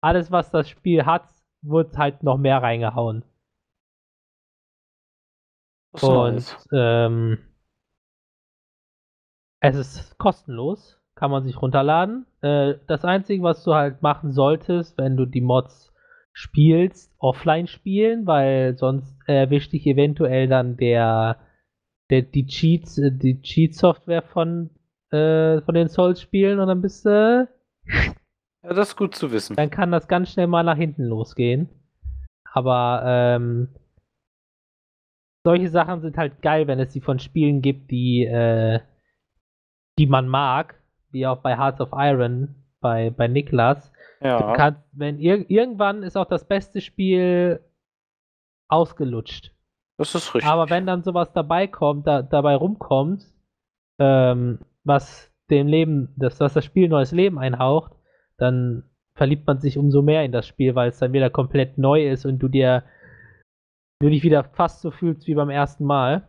[0.00, 1.28] Alles, was das Spiel hat,
[1.62, 3.24] wird halt noch mehr reingehauen.
[5.92, 6.68] Das Und nice.
[6.72, 7.38] ähm,
[9.60, 12.26] es ist kostenlos, kann man sich runterladen.
[12.40, 15.92] Äh, das Einzige, was du halt machen solltest, wenn du die Mods
[16.32, 21.38] spielst, offline spielen, weil sonst erwischt dich eventuell dann der,
[22.08, 24.70] der die Cheats, äh, die Cheat-Software von,
[25.10, 27.48] äh, von den Souls-Spielen und dann bist du
[28.62, 29.56] Ja, das ist gut zu wissen.
[29.56, 31.68] dann kann das ganz schnell mal nach hinten losgehen.
[32.52, 33.68] Aber ähm,
[35.44, 38.80] solche Sachen sind halt geil, wenn es sie von Spielen gibt, die, äh,
[39.98, 40.80] die man mag,
[41.10, 43.92] wie auch bei Hearts of Iron, bei, bei Niklas.
[44.20, 44.52] Ja.
[44.54, 47.60] kannst, wenn ir irgendwann ist auch das beste Spiel
[48.68, 49.52] ausgelutscht.
[49.96, 50.50] Das ist richtig.
[50.50, 53.24] Aber wenn dann sowas dabei kommt, da, dabei rumkommt,
[53.98, 57.92] ähm, was dem Leben, das, was das Spiel neues Leben einhaucht,
[58.40, 58.84] dann
[59.14, 62.24] verliebt man sich umso mehr in das Spiel, weil es dann wieder komplett neu ist
[62.24, 62.84] und du dir
[64.00, 66.26] du dich wieder fast so fühlst wie beim ersten Mal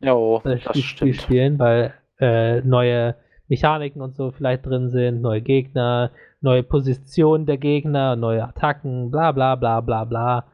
[0.00, 3.16] Jo, das das Spiel, spielen, weil äh, neue
[3.48, 6.10] Mechaniken und so vielleicht drin sind, neue Gegner,
[6.40, 10.46] neue Positionen der Gegner, neue Attacken, bla bla bla bla bla.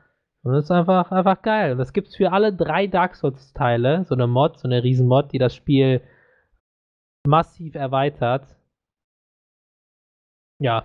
[0.43, 1.73] Und das ist einfach, einfach geil.
[1.73, 5.39] Und das gibt's für alle drei Dark Souls-Teile, so eine Mod, so eine Riesenmod, die
[5.39, 6.01] das Spiel
[7.27, 8.57] massiv erweitert.
[10.61, 10.85] Ja.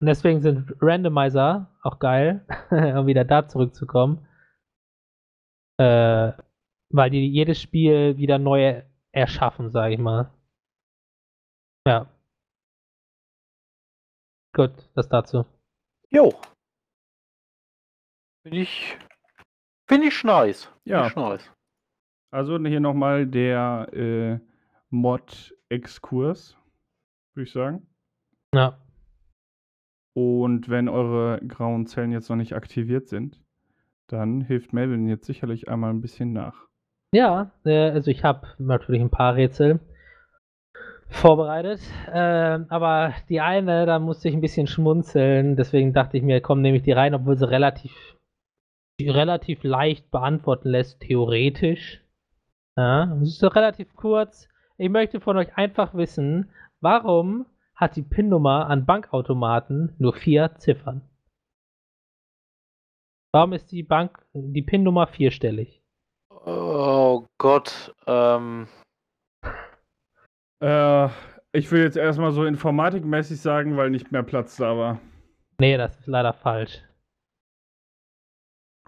[0.00, 4.26] Und deswegen sind Randomizer auch geil, um wieder da zurückzukommen.
[5.78, 6.32] Äh,
[6.90, 8.82] weil die jedes Spiel wieder neu
[9.12, 10.30] erschaffen, sage ich mal.
[11.86, 12.10] Ja.
[14.54, 15.46] Gut, das dazu.
[16.10, 16.32] Jo.
[18.42, 18.98] Finde ich.
[19.88, 20.64] Finde ich nice.
[20.64, 21.06] Find Ja.
[21.06, 21.52] Ich nice.
[22.32, 24.40] Also hier nochmal der äh,
[24.90, 26.56] Mod-Exkurs,
[27.34, 27.86] würde ich sagen.
[28.54, 28.78] Ja.
[30.16, 33.38] Und wenn eure grauen Zellen jetzt noch nicht aktiviert sind,
[34.06, 36.68] dann hilft Melvin jetzt sicherlich einmal ein bisschen nach.
[37.12, 39.78] Ja, äh, also ich habe natürlich ein paar Rätsel
[41.10, 46.40] vorbereitet, ähm, aber die eine, da musste ich ein bisschen schmunzeln, deswegen dachte ich mir,
[46.40, 47.92] komm, nehme ich die rein, obwohl sie relativ,
[48.98, 52.02] relativ leicht beantworten lässt, theoretisch.
[52.78, 54.48] Ja, es ist so relativ kurz.
[54.78, 56.48] Ich möchte von euch einfach wissen,
[56.80, 57.44] warum
[57.76, 61.02] hat die PIN-Nummer an Bankautomaten nur vier Ziffern?
[63.32, 65.82] Warum ist die Bank, die PIN-Nummer vierstellig?
[66.30, 67.94] Oh Gott.
[68.06, 68.66] Ähm,
[70.62, 71.08] Äh,
[71.52, 75.00] ich will jetzt erstmal so informatikmäßig sagen, weil nicht mehr Platz da war.
[75.58, 76.82] Nee, das ist leider falsch.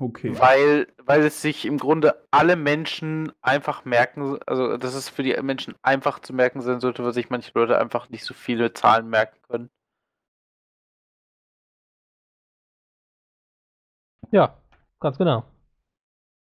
[0.00, 0.38] Okay.
[0.38, 5.36] weil, weil es sich im Grunde alle Menschen einfach merken, also dass es für die
[5.42, 9.08] Menschen einfach zu merken sein sollte, weil sich manche Leute einfach nicht so viele Zahlen
[9.08, 9.70] merken können.
[14.30, 14.56] Ja,
[15.00, 15.44] ganz genau.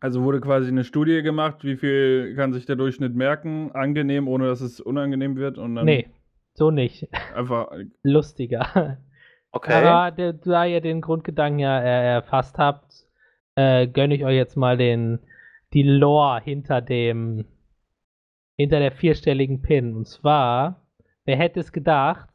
[0.00, 4.46] Also wurde quasi eine Studie gemacht, wie viel kann sich der Durchschnitt merken, angenehm, ohne
[4.46, 6.08] dass es unangenehm wird und dann Nee,
[6.54, 7.08] so nicht.
[7.34, 7.70] einfach
[8.02, 8.98] Lustiger.
[9.50, 9.72] Okay.
[9.72, 13.06] Aber da ihr den Grundgedanken ja erfasst habt,
[13.56, 15.20] äh, gönne ich euch jetzt mal den,
[15.72, 17.46] die Lore hinter dem,
[18.56, 19.94] hinter der vierstelligen PIN.
[19.96, 20.86] Und zwar,
[21.24, 22.30] wer hätte es gedacht,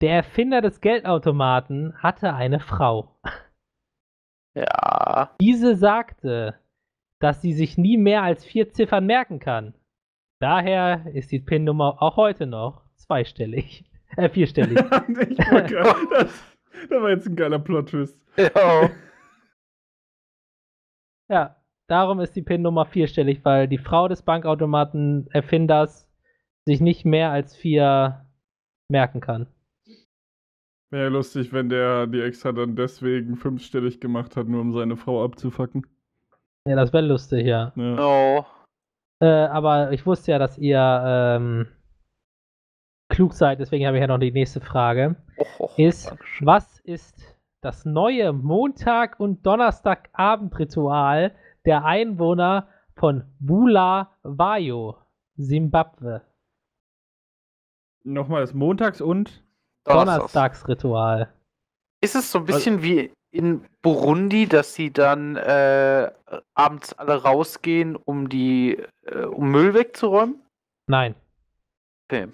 [0.00, 3.16] der Erfinder des Geldautomaten hatte eine Frau.
[4.54, 5.34] Ja.
[5.40, 6.54] Diese sagte,
[7.20, 9.74] dass sie sich nie mehr als vier Ziffern merken kann.
[10.40, 13.84] Daher ist die PIN-Nummer auch heute noch zweistellig.
[14.16, 14.78] Äh, vierstellig.
[15.28, 16.56] ich gerade, das,
[16.88, 18.24] das war jetzt ein geiler Plot-Twist.
[18.36, 18.90] ja.
[21.28, 21.56] Ja,
[21.88, 26.08] darum ist die PIN-Nummer vierstellig, weil die Frau des Bankautomaten-Erfinders
[26.66, 28.26] sich nicht mehr als vier
[28.90, 29.46] merken kann.
[30.90, 34.96] Wäre ja lustig, wenn der die extra dann deswegen fünfstellig gemacht hat, nur um seine
[34.96, 35.86] Frau abzufacken.
[36.66, 37.72] Ja, das wäre lustig, ja.
[37.76, 37.94] Ja.
[37.94, 38.46] No.
[39.20, 41.66] Äh, aber ich wusste ja, dass ihr ähm,
[43.10, 45.16] klug seid, deswegen habe ich ja noch die nächste Frage.
[45.38, 46.46] Och, och, ist, Dankeschön.
[46.46, 51.34] was ist das neue Montag- und Donnerstagabendritual
[51.64, 54.96] der Einwohner von Bulawayo,
[55.36, 56.22] Simbabwe?
[58.04, 59.42] Nochmal das Montags und
[59.84, 60.32] Donnerstags.
[60.32, 61.32] Donnerstagsritual.
[62.00, 66.10] Ist es so ein bisschen wie in Burundi, dass sie dann äh,
[66.54, 70.40] abends alle rausgehen, um die äh, um Müll wegzuräumen?
[70.86, 71.14] Nein.
[72.08, 72.28] Okay.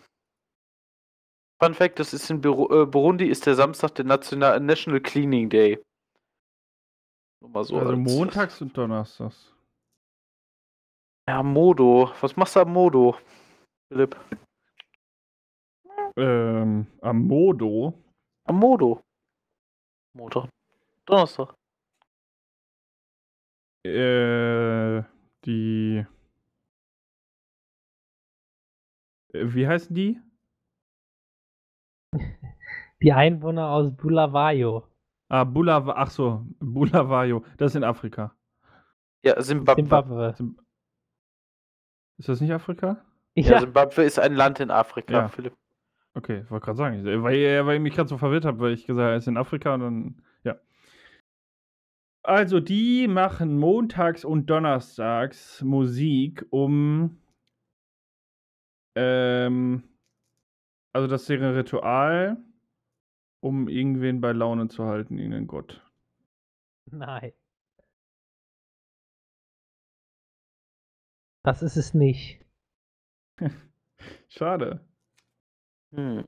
[1.65, 5.83] Fun Fact, das ist in äh, Burundi ist der Samstag der National, National Cleaning Day.
[7.41, 9.51] Nur mal so also als- montags und donnerstags.
[11.27, 12.13] Ja, Modo.
[12.21, 13.17] Was machst du am Modo,
[13.91, 14.15] Philipp?
[16.17, 17.95] Ähm, am Modo.
[18.47, 19.03] Am Modo.
[20.15, 20.49] Montag.
[21.07, 21.55] Donnerstag.
[23.87, 25.03] Äh,
[25.45, 26.07] die.
[29.33, 30.21] Äh, Wie heißen die?
[33.03, 34.87] Die Einwohner aus Bulawayo,
[35.29, 37.45] Ah, Bulawa ach so, Bulawayo.
[37.57, 38.37] Das ist in Afrika.
[39.25, 39.83] Ja, Simbabwe.
[39.83, 40.35] Simbabwe.
[40.37, 40.59] Zim-
[42.19, 43.05] Ist das nicht Afrika?
[43.35, 45.29] Ja, Ja, Simbabwe ist ein Land in Afrika, Ja.
[45.29, 45.55] Philipp.
[46.17, 48.73] Okay, ich wollte gerade sagen, weil, äh, weil ich mich gerade so verwirrt habe, weil
[48.75, 50.57] ich gesagt habe, er ist in Afrika und dann, ja.
[52.23, 57.19] Also, die machen montags und donnerstags Musik, um
[58.97, 59.83] Ähm,
[60.95, 62.37] also das wäre ein Ritual,
[63.41, 65.83] um irgendwen bei Laune zu halten, irgendeinen Gott.
[66.87, 67.33] Nein.
[71.43, 72.41] Das ist es nicht.
[74.29, 74.81] Schade.
[75.93, 76.25] Hm.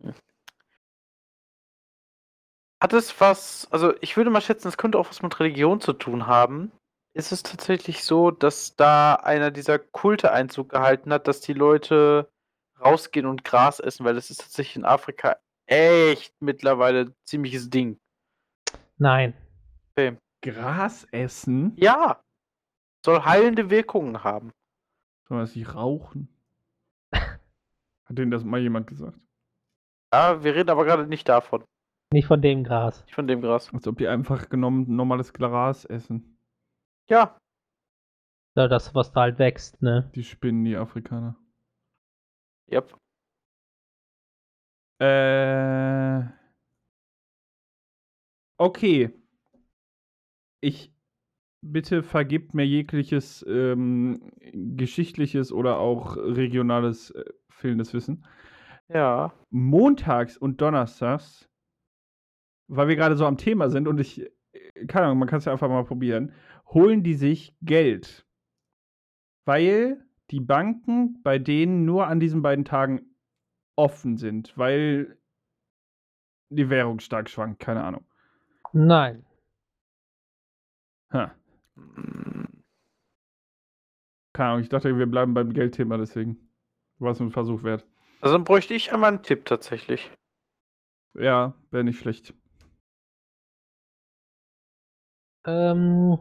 [2.83, 5.93] Hat es was, also ich würde mal schätzen, es könnte auch was mit Religion zu
[5.93, 6.73] tun haben.
[7.15, 12.29] Ist es tatsächlich so, dass da einer dieser Kulte Einzug gehalten hat, dass die Leute
[12.81, 17.99] rausgehen und Gras essen, weil das ist tatsächlich in Afrika echt mittlerweile ein ziemliches Ding.
[18.99, 19.35] Nein.
[20.43, 21.73] Gras essen?
[21.77, 22.23] Ja,
[23.05, 24.53] soll heilende Wirkungen haben.
[25.29, 26.29] Soll man sie rauchen?
[27.13, 27.39] Hat
[28.11, 29.19] denen das mal jemand gesagt?
[30.13, 31.65] Ja, wir reden aber gerade nicht davon,
[32.13, 33.03] Nicht von dem Gras.
[33.05, 33.73] nicht von dem Gras.
[33.75, 36.39] Als ob die einfach genommen normales Gras essen.
[37.09, 37.37] Ja,
[38.57, 40.11] Ja, das, was da halt wächst, ne?
[40.15, 41.37] Die spinnen, die Afrikaner.
[42.71, 42.93] Yep.
[45.01, 46.23] Äh.
[48.59, 49.11] Okay.
[50.63, 50.93] Ich
[51.63, 58.25] bitte vergibt mir jegliches ähm, geschichtliches oder auch regionales äh, fehlendes Wissen.
[58.89, 59.33] Ja.
[59.51, 61.49] Montags und Donnerstags,
[62.69, 65.45] weil wir gerade so am Thema sind und ich, äh, keine Ahnung, man kann es
[65.45, 66.33] ja einfach mal probieren,
[66.69, 68.27] holen die sich Geld.
[69.45, 73.15] Weil die Banken bei denen nur an diesen beiden Tagen
[73.77, 75.19] offen sind, weil
[76.49, 78.05] die Währung stark schwankt, keine Ahnung.
[78.73, 79.25] Nein.
[81.13, 81.35] Ha.
[84.33, 86.37] Keine Ahnung, ich dachte, wir bleiben beim Geldthema, deswegen
[86.99, 87.87] war es ein Versuch wert.
[88.21, 90.11] Also dann bräuchte ich einmal einen Tipp tatsächlich.
[91.15, 92.35] Ja, wäre nicht schlecht.
[95.47, 96.19] Ähm,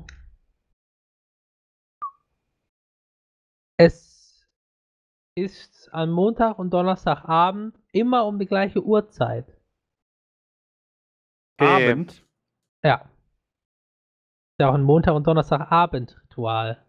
[5.46, 9.46] ist an Montag und Donnerstagabend immer um die gleiche Uhrzeit.
[11.60, 11.90] Okay.
[11.92, 12.26] Abend.
[12.84, 13.02] Ja.
[13.02, 16.82] Ist ja auch ein Montag- und Donnerstagabend-Ritual.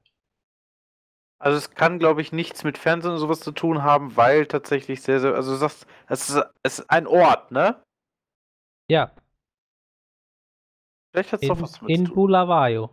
[1.38, 5.02] Also es kann, glaube ich, nichts mit Fernsehen und sowas zu tun haben, weil tatsächlich
[5.02, 7.82] sehr, sehr, also du sagst, es ist, es ist ein Ort, ne?
[8.88, 9.14] Ja,
[11.12, 12.14] Vielleicht hat es in, doch was damit zu in tun.
[12.14, 12.90] Bulawayo.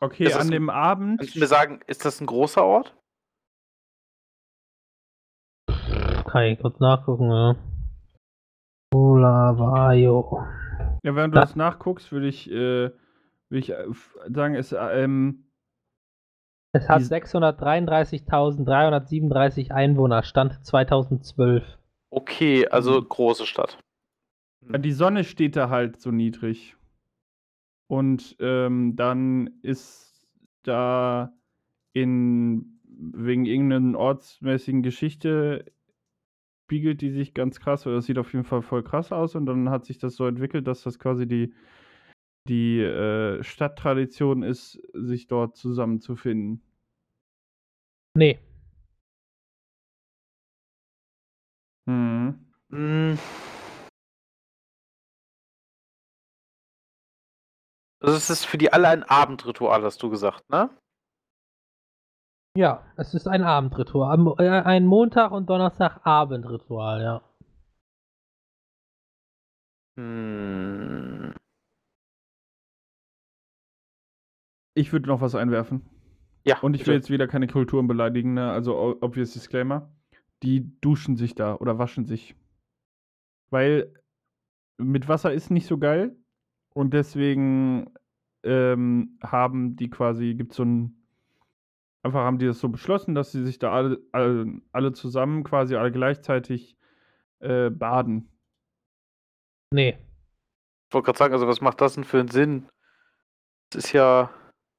[0.00, 1.18] Okay, Ist das an ein- dem Abend.
[1.20, 2.96] Kannst du mir sagen, ist das ein großer Ort?
[6.32, 7.54] Kann ich kurz nachgucken, ja.
[8.90, 10.42] Bulawayo.
[11.02, 12.90] Ja, während du Da- das nachguckst, würde ich, äh,
[13.50, 13.84] würde ich äh,
[14.32, 15.44] sagen, es, äh, ähm,
[16.74, 21.62] Es hat Die- 633.337 Einwohner, Stand 2012.
[22.10, 23.08] Okay, also Mhm.
[23.10, 23.78] große Stadt.
[24.64, 26.76] die Sonne steht da halt so niedrig.
[27.90, 30.26] Und ähm, dann ist
[30.62, 31.34] da
[31.92, 35.66] in, wegen irgendeiner ortsmäßigen Geschichte
[36.72, 39.44] spiegelt die sich ganz krass, oder das sieht auf jeden Fall voll krass aus und
[39.44, 41.52] dann hat sich das so entwickelt, dass das quasi die,
[42.48, 46.62] die äh, Stadttradition ist, sich dort zusammenzufinden.
[48.16, 48.38] Nee,
[51.86, 52.38] Mhm.
[52.70, 53.18] Hm.
[58.00, 60.70] Also es ist für die alle ein Abendritual, hast du gesagt, ne?
[62.56, 64.34] Ja, es ist ein Abendritual.
[64.38, 67.22] Äh, Ein Montag- und Donnerstagabendritual, ja.
[69.96, 71.34] Hm.
[74.74, 75.82] Ich würde noch was einwerfen.
[76.44, 76.90] Ja, Und ich bitte.
[76.90, 78.50] will jetzt wieder keine Kulturen beleidigen, ne?
[78.50, 79.90] also obvious Disclaimer.
[80.42, 82.34] Die duschen sich da oder waschen sich.
[83.50, 83.94] Weil
[84.78, 86.16] mit Wasser ist nicht so geil
[86.74, 87.92] und deswegen
[88.42, 91.01] ähm, haben die quasi, gibt so ein,
[92.02, 95.76] einfach haben die das so beschlossen, dass sie sich da alle, alle, alle zusammen, quasi
[95.76, 96.76] alle gleichzeitig
[97.40, 98.28] äh, baden.
[99.72, 99.96] Nee.
[100.88, 102.68] Ich wollte gerade sagen, also was macht das denn für einen Sinn?
[103.70, 104.30] Das ist ja.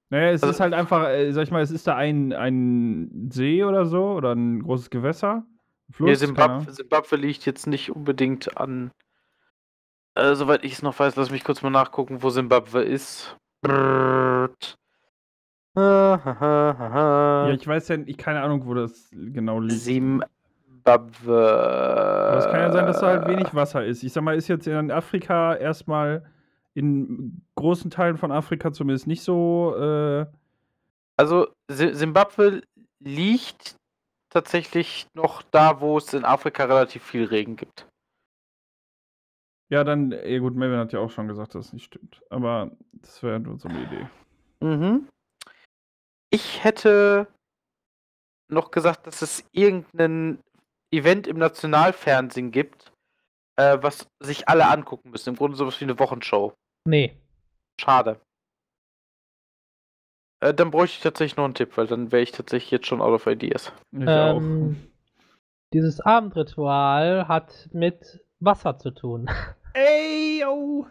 [0.10, 3.30] Naja, es Also- ist halt einfach, äh, sag ich mal, es ist da ein, ein
[3.32, 5.46] See oder so oder ein großes Gewässer.
[5.92, 6.70] Fluss, Nee, keine Zimbabwe, Ahnung.
[6.74, 8.92] Zimbabwe liegt jetzt nicht unbedingt an.
[10.16, 13.36] Äh, soweit ich es noch weiß, lass mich kurz mal nachgucken, wo Zimbabwe ist.
[13.62, 14.76] Brrrt.
[15.76, 19.82] Ja, ich weiß ja, ich keine Ahnung, wo das genau liegt.
[19.82, 20.28] Zimbabwe.
[22.28, 24.04] Aber es kann ja sein, dass da halt wenig Wasser ist.
[24.04, 26.26] Ich sag mal, ist jetzt in Afrika erstmal
[26.76, 29.76] in großen Teilen von Afrika zumindest nicht so.
[29.78, 30.26] Äh,
[31.18, 32.62] Also Si- Simbabwe
[33.00, 33.76] liegt
[34.30, 37.88] tatsächlich noch da, wo es in Afrika relativ viel Regen gibt.
[39.70, 42.22] ja, dann, ja gut, Melvin hat ja auch schon gesagt, dass es nicht stimmt.
[42.30, 44.08] Aber das wäre nur so eine Idee.
[44.62, 45.08] Mhm.
[46.34, 47.28] Ich hätte
[48.50, 50.40] noch gesagt, dass es irgendein
[50.92, 52.92] Event im Nationalfernsehen gibt,
[53.56, 55.30] äh, was sich alle angucken müssen.
[55.30, 56.56] Im Grunde sowas wie eine Wochenshow.
[56.86, 57.16] Nee.
[57.80, 58.20] Schade.
[60.44, 63.02] Äh, dann bräuchte ich tatsächlich noch einen Tipp, weil dann wäre ich tatsächlich jetzt schon
[63.02, 63.72] out of ideas.
[63.92, 64.92] Ich Ähm,
[65.72, 69.30] dieses Abendritual hat mit Wasser zu tun.
[69.76, 70.88] Ey, yo!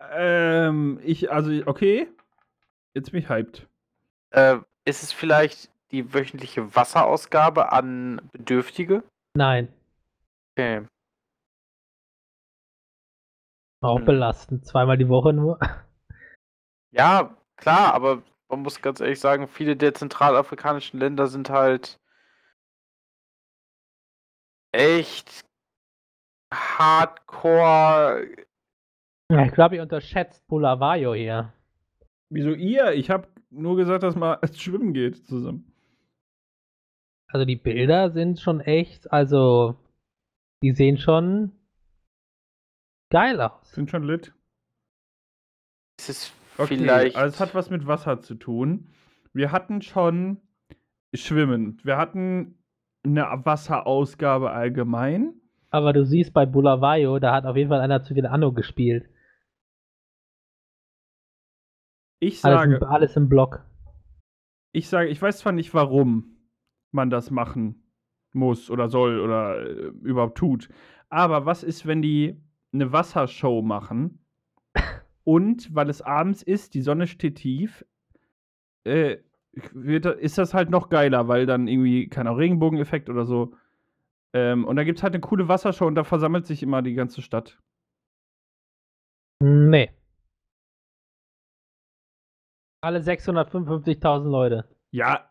[0.00, 2.08] Ähm, ich, also, okay.
[2.96, 3.68] Jetzt bin ich hyped.
[4.30, 9.02] Äh, ist es vielleicht die wöchentliche Wasserausgabe an Bedürftige?
[9.34, 9.70] Nein.
[10.52, 10.86] Okay.
[13.82, 14.06] Auch Hm.
[14.06, 14.64] belastend.
[14.64, 15.60] Zweimal die Woche nur.
[16.90, 22.00] Ja, klar, aber man muss ganz ehrlich sagen, viele der zentralafrikanischen Länder sind halt
[24.72, 25.44] echt
[26.50, 28.26] hardcore.
[29.28, 31.52] Ich glaube, ihr unterschätzt Bulawayo hier.
[32.30, 32.92] Wieso ihr?
[32.92, 35.72] Ich habe nur gesagt, dass man schwimmen geht zusammen.
[37.28, 39.76] Also die Bilder sind schon echt, also
[40.62, 41.52] die sehen schon
[43.10, 43.72] geil aus.
[43.72, 44.32] Sind schon lit.
[45.98, 47.16] Es ist Okay, vielleicht.
[47.16, 48.88] also es hat was mit Wasser zu tun.
[49.32, 50.40] Wir hatten schon
[51.14, 51.78] Schwimmen.
[51.84, 52.58] Wir hatten
[53.04, 55.34] eine Wasserausgabe allgemein.
[55.70, 59.08] Aber du siehst bei Bulawayo, da hat auf jeden Fall einer zu viel Anno gespielt.
[62.18, 63.64] Ich Alles, sage, im, alles im Block.
[64.72, 66.36] ich sage, ich weiß zwar nicht, warum
[66.92, 67.82] man das machen
[68.32, 70.68] muss oder soll oder äh, überhaupt tut.
[71.08, 72.40] Aber was ist, wenn die
[72.72, 74.24] eine Wassershow machen
[75.24, 77.84] und weil es abends ist, die Sonne steht tief,
[78.84, 79.18] äh,
[79.72, 83.54] wird, ist das halt noch geiler, weil dann irgendwie, kein Ahnung, Regenbogeneffekt oder so.
[84.34, 86.94] Ähm, und da gibt es halt eine coole Wassershow und da versammelt sich immer die
[86.94, 87.58] ganze Stadt.
[89.40, 89.90] Nee.
[92.80, 94.68] Alle 655.000 Leute.
[94.90, 95.30] Ja,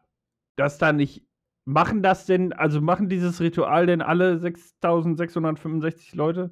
[0.57, 1.25] das da nicht.
[1.65, 6.51] Machen das denn, also machen dieses Ritual denn alle 6665 Leute?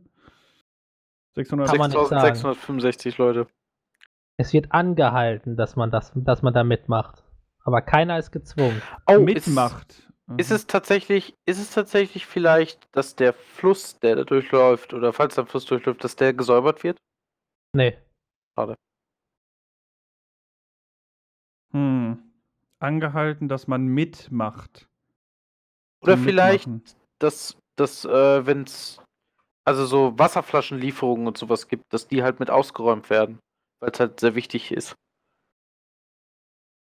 [1.36, 2.22] 600 Kann man nicht sagen.
[2.22, 3.48] 6665 Leute.
[4.38, 7.24] Es wird angehalten, dass man das, dass man da mitmacht.
[7.64, 8.82] Aber keiner ist gezwungen.
[9.08, 10.10] Oh, mitmacht.
[10.38, 15.14] Ist, ist es tatsächlich, ist es tatsächlich vielleicht, dass der Fluss, der da durchläuft, oder
[15.14, 16.98] falls der Fluss durchläuft, dass der gesäubert wird?
[17.76, 17.98] Nee.
[21.74, 22.32] Hm.
[22.80, 24.88] Angehalten, dass man mitmacht.
[26.01, 26.99] Oder Zum vielleicht, Mitmachen.
[27.19, 29.01] dass, dass äh, wenn es
[29.65, 33.39] also so Wasserflaschenlieferungen und sowas gibt, dass die halt mit ausgeräumt werden,
[33.80, 34.95] weil es halt sehr wichtig ist.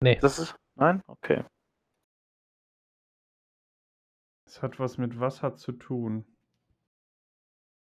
[0.02, 0.18] Nee.
[0.20, 0.54] Das ist.
[0.76, 1.02] Nein?
[1.06, 1.44] Okay.
[4.46, 6.24] Es hat was mit Wasser zu tun.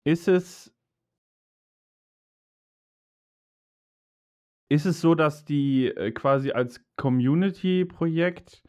[0.06, 0.74] Ist es.
[4.72, 8.64] Ist es so, dass die äh, quasi als Community-Projekt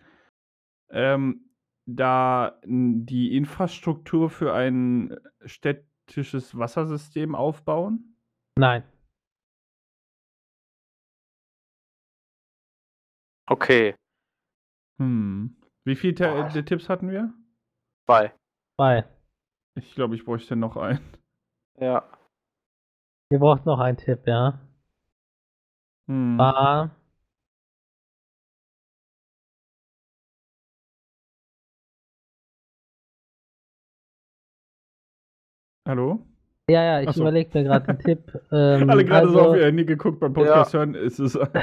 [0.91, 1.51] ähm,
[1.87, 8.17] da die Infrastruktur für ein städtisches Wassersystem aufbauen?
[8.59, 8.83] Nein.
[13.47, 13.95] Okay.
[14.99, 15.57] Hm.
[15.85, 16.49] Wie viele Boah.
[16.49, 17.35] Te- Tipps hatten wir?
[18.07, 18.33] Zwei.
[18.79, 19.05] Zwei.
[19.77, 21.01] Ich glaube, ich bräuchte noch einen.
[21.79, 22.11] Ja.
[23.33, 24.61] Ihr braucht noch einen Tipp, ja.
[26.11, 26.37] Hm.
[26.39, 26.91] War.
[35.87, 36.27] Hallo?
[36.69, 37.21] Ja, ja, ich Ach so.
[37.23, 38.33] überlege mir gerade einen Tipp.
[38.51, 41.35] Ähm, Alle gerade so auf also, ihr Handy geguckt beim Podcast hören, ist es.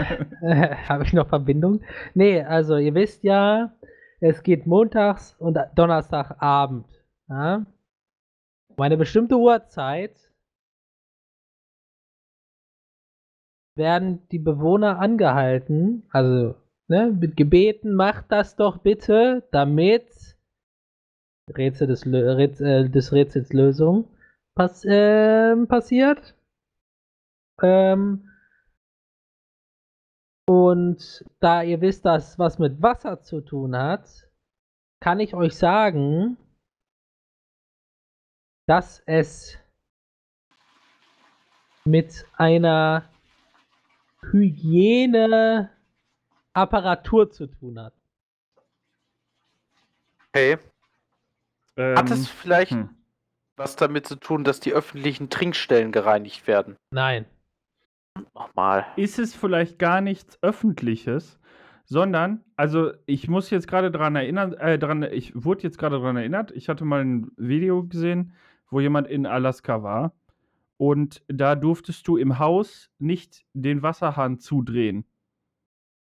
[0.89, 1.82] Habe ich noch Verbindung?
[2.14, 3.74] Nee, also ihr wisst ja,
[4.22, 6.88] es geht montags und Donnerstagabend.
[7.28, 7.66] Ja?
[8.70, 10.26] Um eine bestimmte Uhrzeit
[13.78, 16.55] werden die Bewohner angehalten, also
[16.88, 20.38] ne, mit gebeten, macht das doch bitte, damit
[21.55, 24.09] Rätsel des, Rätsel, des Rätsels Lösung
[24.57, 26.36] pass ähm, passiert.
[27.61, 28.30] Ähm,
[30.49, 34.30] und da ihr wisst, dass was mit Wasser zu tun hat,
[34.99, 36.38] kann ich euch sagen,
[38.67, 39.57] dass es
[41.86, 43.09] mit einer
[44.32, 47.93] Hygieneapparatur zu tun hat.
[50.30, 50.57] Okay.
[51.78, 52.89] Hat es Ähm, vielleicht hm.
[53.55, 56.75] was damit zu tun, dass die öffentlichen Trinkstellen gereinigt werden?
[56.91, 57.25] Nein.
[58.34, 58.86] Nochmal.
[58.95, 61.39] ist es vielleicht gar nichts Öffentliches,
[61.86, 66.17] sondern, also ich muss jetzt gerade daran erinnern, äh, dran, ich wurde jetzt gerade daran
[66.17, 68.34] erinnert, ich hatte mal ein Video gesehen,
[68.71, 70.13] wo jemand in Alaska war
[70.78, 75.05] und da durftest du im Haus nicht den Wasserhahn zudrehen,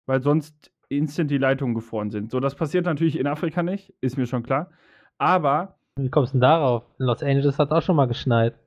[0.07, 2.31] weil sonst instant die Leitungen gefroren sind.
[2.31, 4.71] So, das passiert natürlich in Afrika nicht, ist mir schon klar.
[5.19, 6.85] Aber, Wie kommst du denn darauf?
[6.99, 8.59] In Los Angeles hat es auch schon mal geschneit.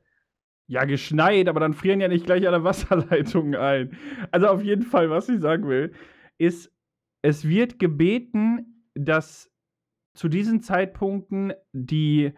[0.67, 3.97] ja, geschneit, aber dann frieren ja nicht gleich alle Wasserleitungen ein.
[4.31, 5.93] Also auf jeden Fall, was ich sagen will,
[6.37, 6.71] ist,
[7.21, 9.51] es wird gebeten, dass
[10.13, 12.33] zu diesen Zeitpunkten die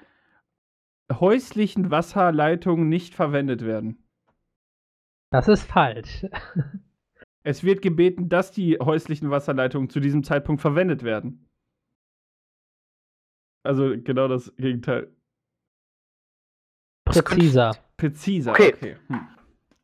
[1.11, 4.03] häuslichen Wasserleitungen nicht verwendet werden.
[5.31, 6.25] Das ist falsch.
[7.43, 11.47] Es wird gebeten, dass die häuslichen Wasserleitungen zu diesem Zeitpunkt verwendet werden.
[13.63, 15.15] Also genau das Gegenteil.
[17.05, 17.77] Präziser.
[17.97, 18.51] Präziser.
[18.51, 18.97] Okay.
[19.07, 19.27] Hm.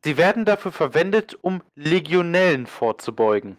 [0.04, 3.58] Sie werden dafür verwendet, um Legionellen vorzubeugen.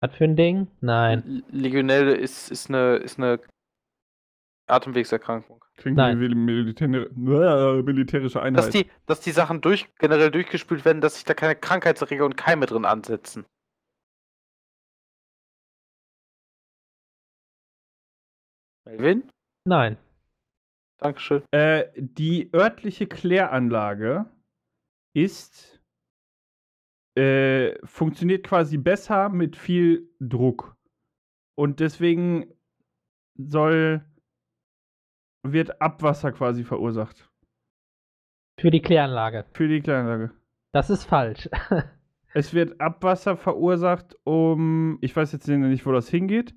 [0.00, 0.68] Was für ein Ding?
[0.80, 1.44] Nein.
[1.50, 3.40] Legionelle ist, ist, eine, ist eine
[4.68, 5.64] Atemwegserkrankung.
[5.78, 6.20] Klingt Nein.
[6.20, 7.08] wie Militär äh,
[7.82, 8.64] militärische Einheit.
[8.64, 12.36] Dass die, dass die Sachen durch, generell durchgespült werden, dass sich da keine Krankheitserreger und
[12.36, 13.46] Keime drin ansetzen.
[18.84, 19.30] Melvin?
[19.64, 19.96] Nein.
[20.98, 21.44] Dankeschön.
[21.52, 24.26] äh, die örtliche Kläranlage
[25.14, 25.80] ist
[27.16, 30.76] äh, funktioniert quasi besser mit viel Druck.
[31.56, 32.52] Und deswegen
[33.36, 34.04] soll
[35.42, 37.30] wird Abwasser quasi verursacht.
[38.58, 39.44] Für die Kläranlage.
[39.52, 40.32] Für die Kläranlage.
[40.72, 41.48] Das ist falsch.
[42.34, 44.98] Es wird Abwasser verursacht, um.
[45.00, 46.54] Ich weiß jetzt nicht, wo das hingeht.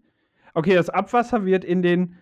[0.54, 2.18] Okay, das Abwasser wird in den,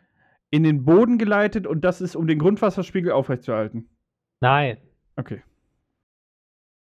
[0.52, 3.90] in den Boden geleitet und das ist, um den Grundwasserspiegel aufrechtzuerhalten.
[4.40, 4.78] Nein.
[5.16, 5.44] Okay.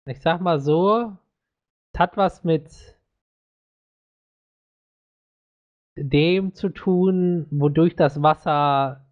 [0.07, 1.17] Ich sag mal so,
[1.95, 2.99] es hat was mit
[5.97, 9.08] dem zu tun, wodurch das Wasser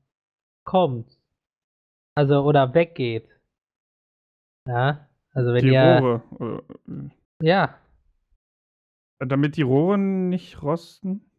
[0.66, 1.18] kommt.
[2.14, 3.28] Also, oder weggeht.
[4.68, 6.22] Ja, also wenn die ihr, Rohre.
[6.38, 6.62] Oder,
[7.42, 7.78] ja,
[9.18, 11.30] äh, damit die Rohre nicht rosten?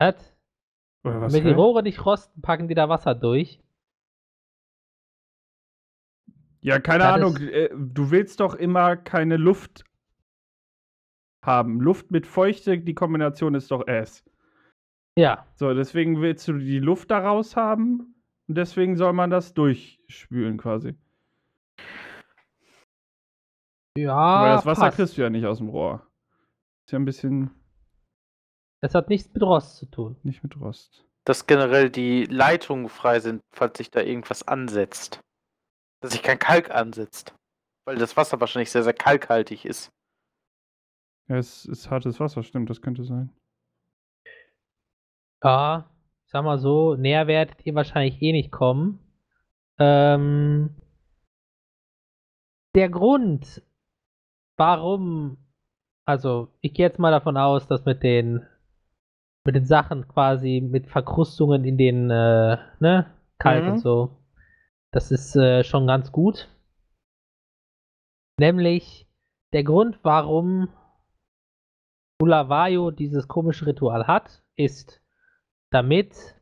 [0.00, 0.34] hat,
[1.04, 1.32] Oder was?
[1.32, 1.52] damit die?
[1.52, 3.60] Rohre nicht rosten, packen die da Wasser durch.
[6.62, 7.36] Ja, keine Das Ahnung.
[7.38, 9.84] Äh, du willst doch immer keine Luft
[11.42, 11.80] haben.
[11.80, 14.24] Luft mit Feuchte, die Kombination ist doch Ass.
[15.20, 18.14] Ja, So, deswegen willst du die Luft da raus haben
[18.48, 20.94] und deswegen soll man das durchspülen quasi.
[23.96, 24.96] ja, Weil das Wasser passt.
[24.96, 26.06] kriegst du ja nicht aus dem Rohr.
[26.86, 27.50] Ist ja ein bisschen
[28.80, 30.16] Das hat nichts mit Rost zu tun.
[30.22, 31.06] nicht mit Rost.
[31.26, 35.20] Dass generell die Leitungen frei sind, falls sich da irgendwas ansetzt.
[36.00, 37.34] Dass sich kein Kalk ansetzt.
[37.84, 39.90] Weil das Wasser wahrscheinlich sehr, sehr kalkhaltig ist.
[41.28, 43.30] Ja, es ist hartes Wasser, stimmt, das könnte sein.
[45.42, 45.90] Ja,
[46.26, 49.00] ich sag mal so, näher werdet ihr wahrscheinlich eh nicht kommen.
[49.78, 50.76] Ähm,
[52.74, 53.62] der Grund,
[54.56, 55.38] warum,
[56.04, 58.46] also ich gehe jetzt mal davon aus, dass mit den
[59.44, 63.06] mit den Sachen quasi mit Verkrustungen in den äh, ne,
[63.38, 63.72] Kalk Mhm.
[63.72, 64.18] und so,
[64.92, 66.48] das ist äh, schon ganz gut.
[68.38, 69.08] Nämlich
[69.52, 70.68] der Grund, warum
[72.18, 75.02] Bulawayo dieses komische Ritual hat, ist,
[75.70, 76.40] damit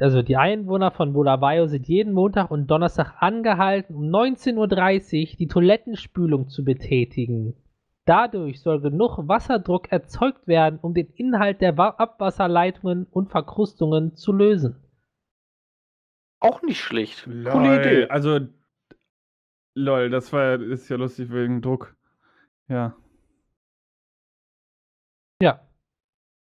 [0.00, 5.48] also die Einwohner von Bulawayo sind jeden Montag und Donnerstag angehalten, um 19.30 Uhr die
[5.48, 7.54] Toilettenspülung zu betätigen.
[8.04, 14.32] Dadurch soll genug Wasserdruck erzeugt werden, um den Inhalt der Wa Abwasserleitungen und Verkrustungen zu
[14.32, 14.76] lösen.
[16.38, 17.26] Auch nicht schlecht.
[17.26, 18.08] Lol, Coole Idee.
[18.08, 18.40] Also,
[19.74, 21.96] lol, das war ist ja lustig wegen Druck.
[22.68, 22.94] Ja.
[25.40, 25.65] Ja.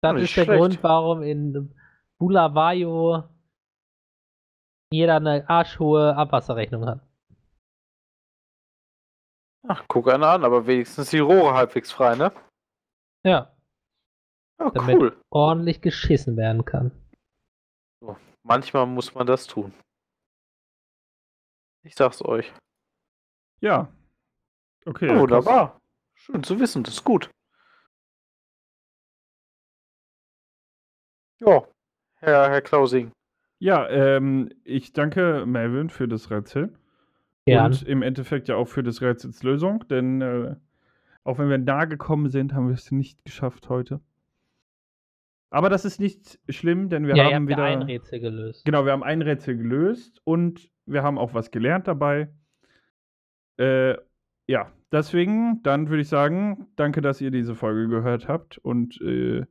[0.02, 0.60] Das Nicht ist der schlecht.
[0.60, 1.74] Grund, warum in
[2.20, 3.24] Bulawayo
[4.92, 7.08] jeder eine arschhohe Abwasserrechnung hat.
[9.68, 12.32] Ach, guck einer an, aber wenigstens die Rohre halbwegs frei, ne?
[13.24, 13.56] Ja,
[14.60, 15.22] Ja, Damit- cool.
[15.30, 16.92] ordentlich geschissen werden kann.
[18.44, 19.72] Manchmal muss man das tun.
[21.84, 22.52] Ich sag's euch.
[23.62, 23.92] Ja.
[24.86, 25.08] Okay.
[25.08, 25.20] Krass.
[25.20, 25.80] wunderbar.
[26.16, 27.30] Schön zu wissen, das ist gut.
[31.46, 31.64] Ja,
[32.20, 33.12] Herr, Herr Klausing.
[33.58, 36.74] Ja, ähm, ich danke Melvin für das Rätsel.
[37.46, 37.66] Gern.
[37.66, 40.56] Und im Endeffekt ja auch für des Rätsels Lösung, denn äh,
[41.24, 44.02] auch wenn wir nahe gekommen sind, haben wir es nicht geschafft heute.
[45.50, 47.68] Aber das ist nicht schlimm, denn wir ja, ihr haben habt wieder.
[47.68, 48.64] ja ein Rätsel gelöst.
[48.64, 52.30] Genau, wir haben ein Rätsel gelöst und wir haben auch was gelernt dabei.
[53.58, 53.96] Äh,
[54.48, 59.46] ja, deswegen, dann würde ich sagen, danke, dass ihr diese Folge gehört habt und äh,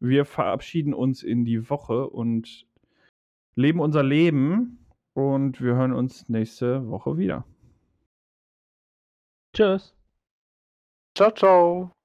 [0.00, 2.66] wir verabschieden uns in die Woche und
[3.54, 7.44] leben unser Leben und wir hören uns nächste Woche wieder.
[9.54, 9.94] Tschüss.
[11.16, 11.95] Ciao, ciao.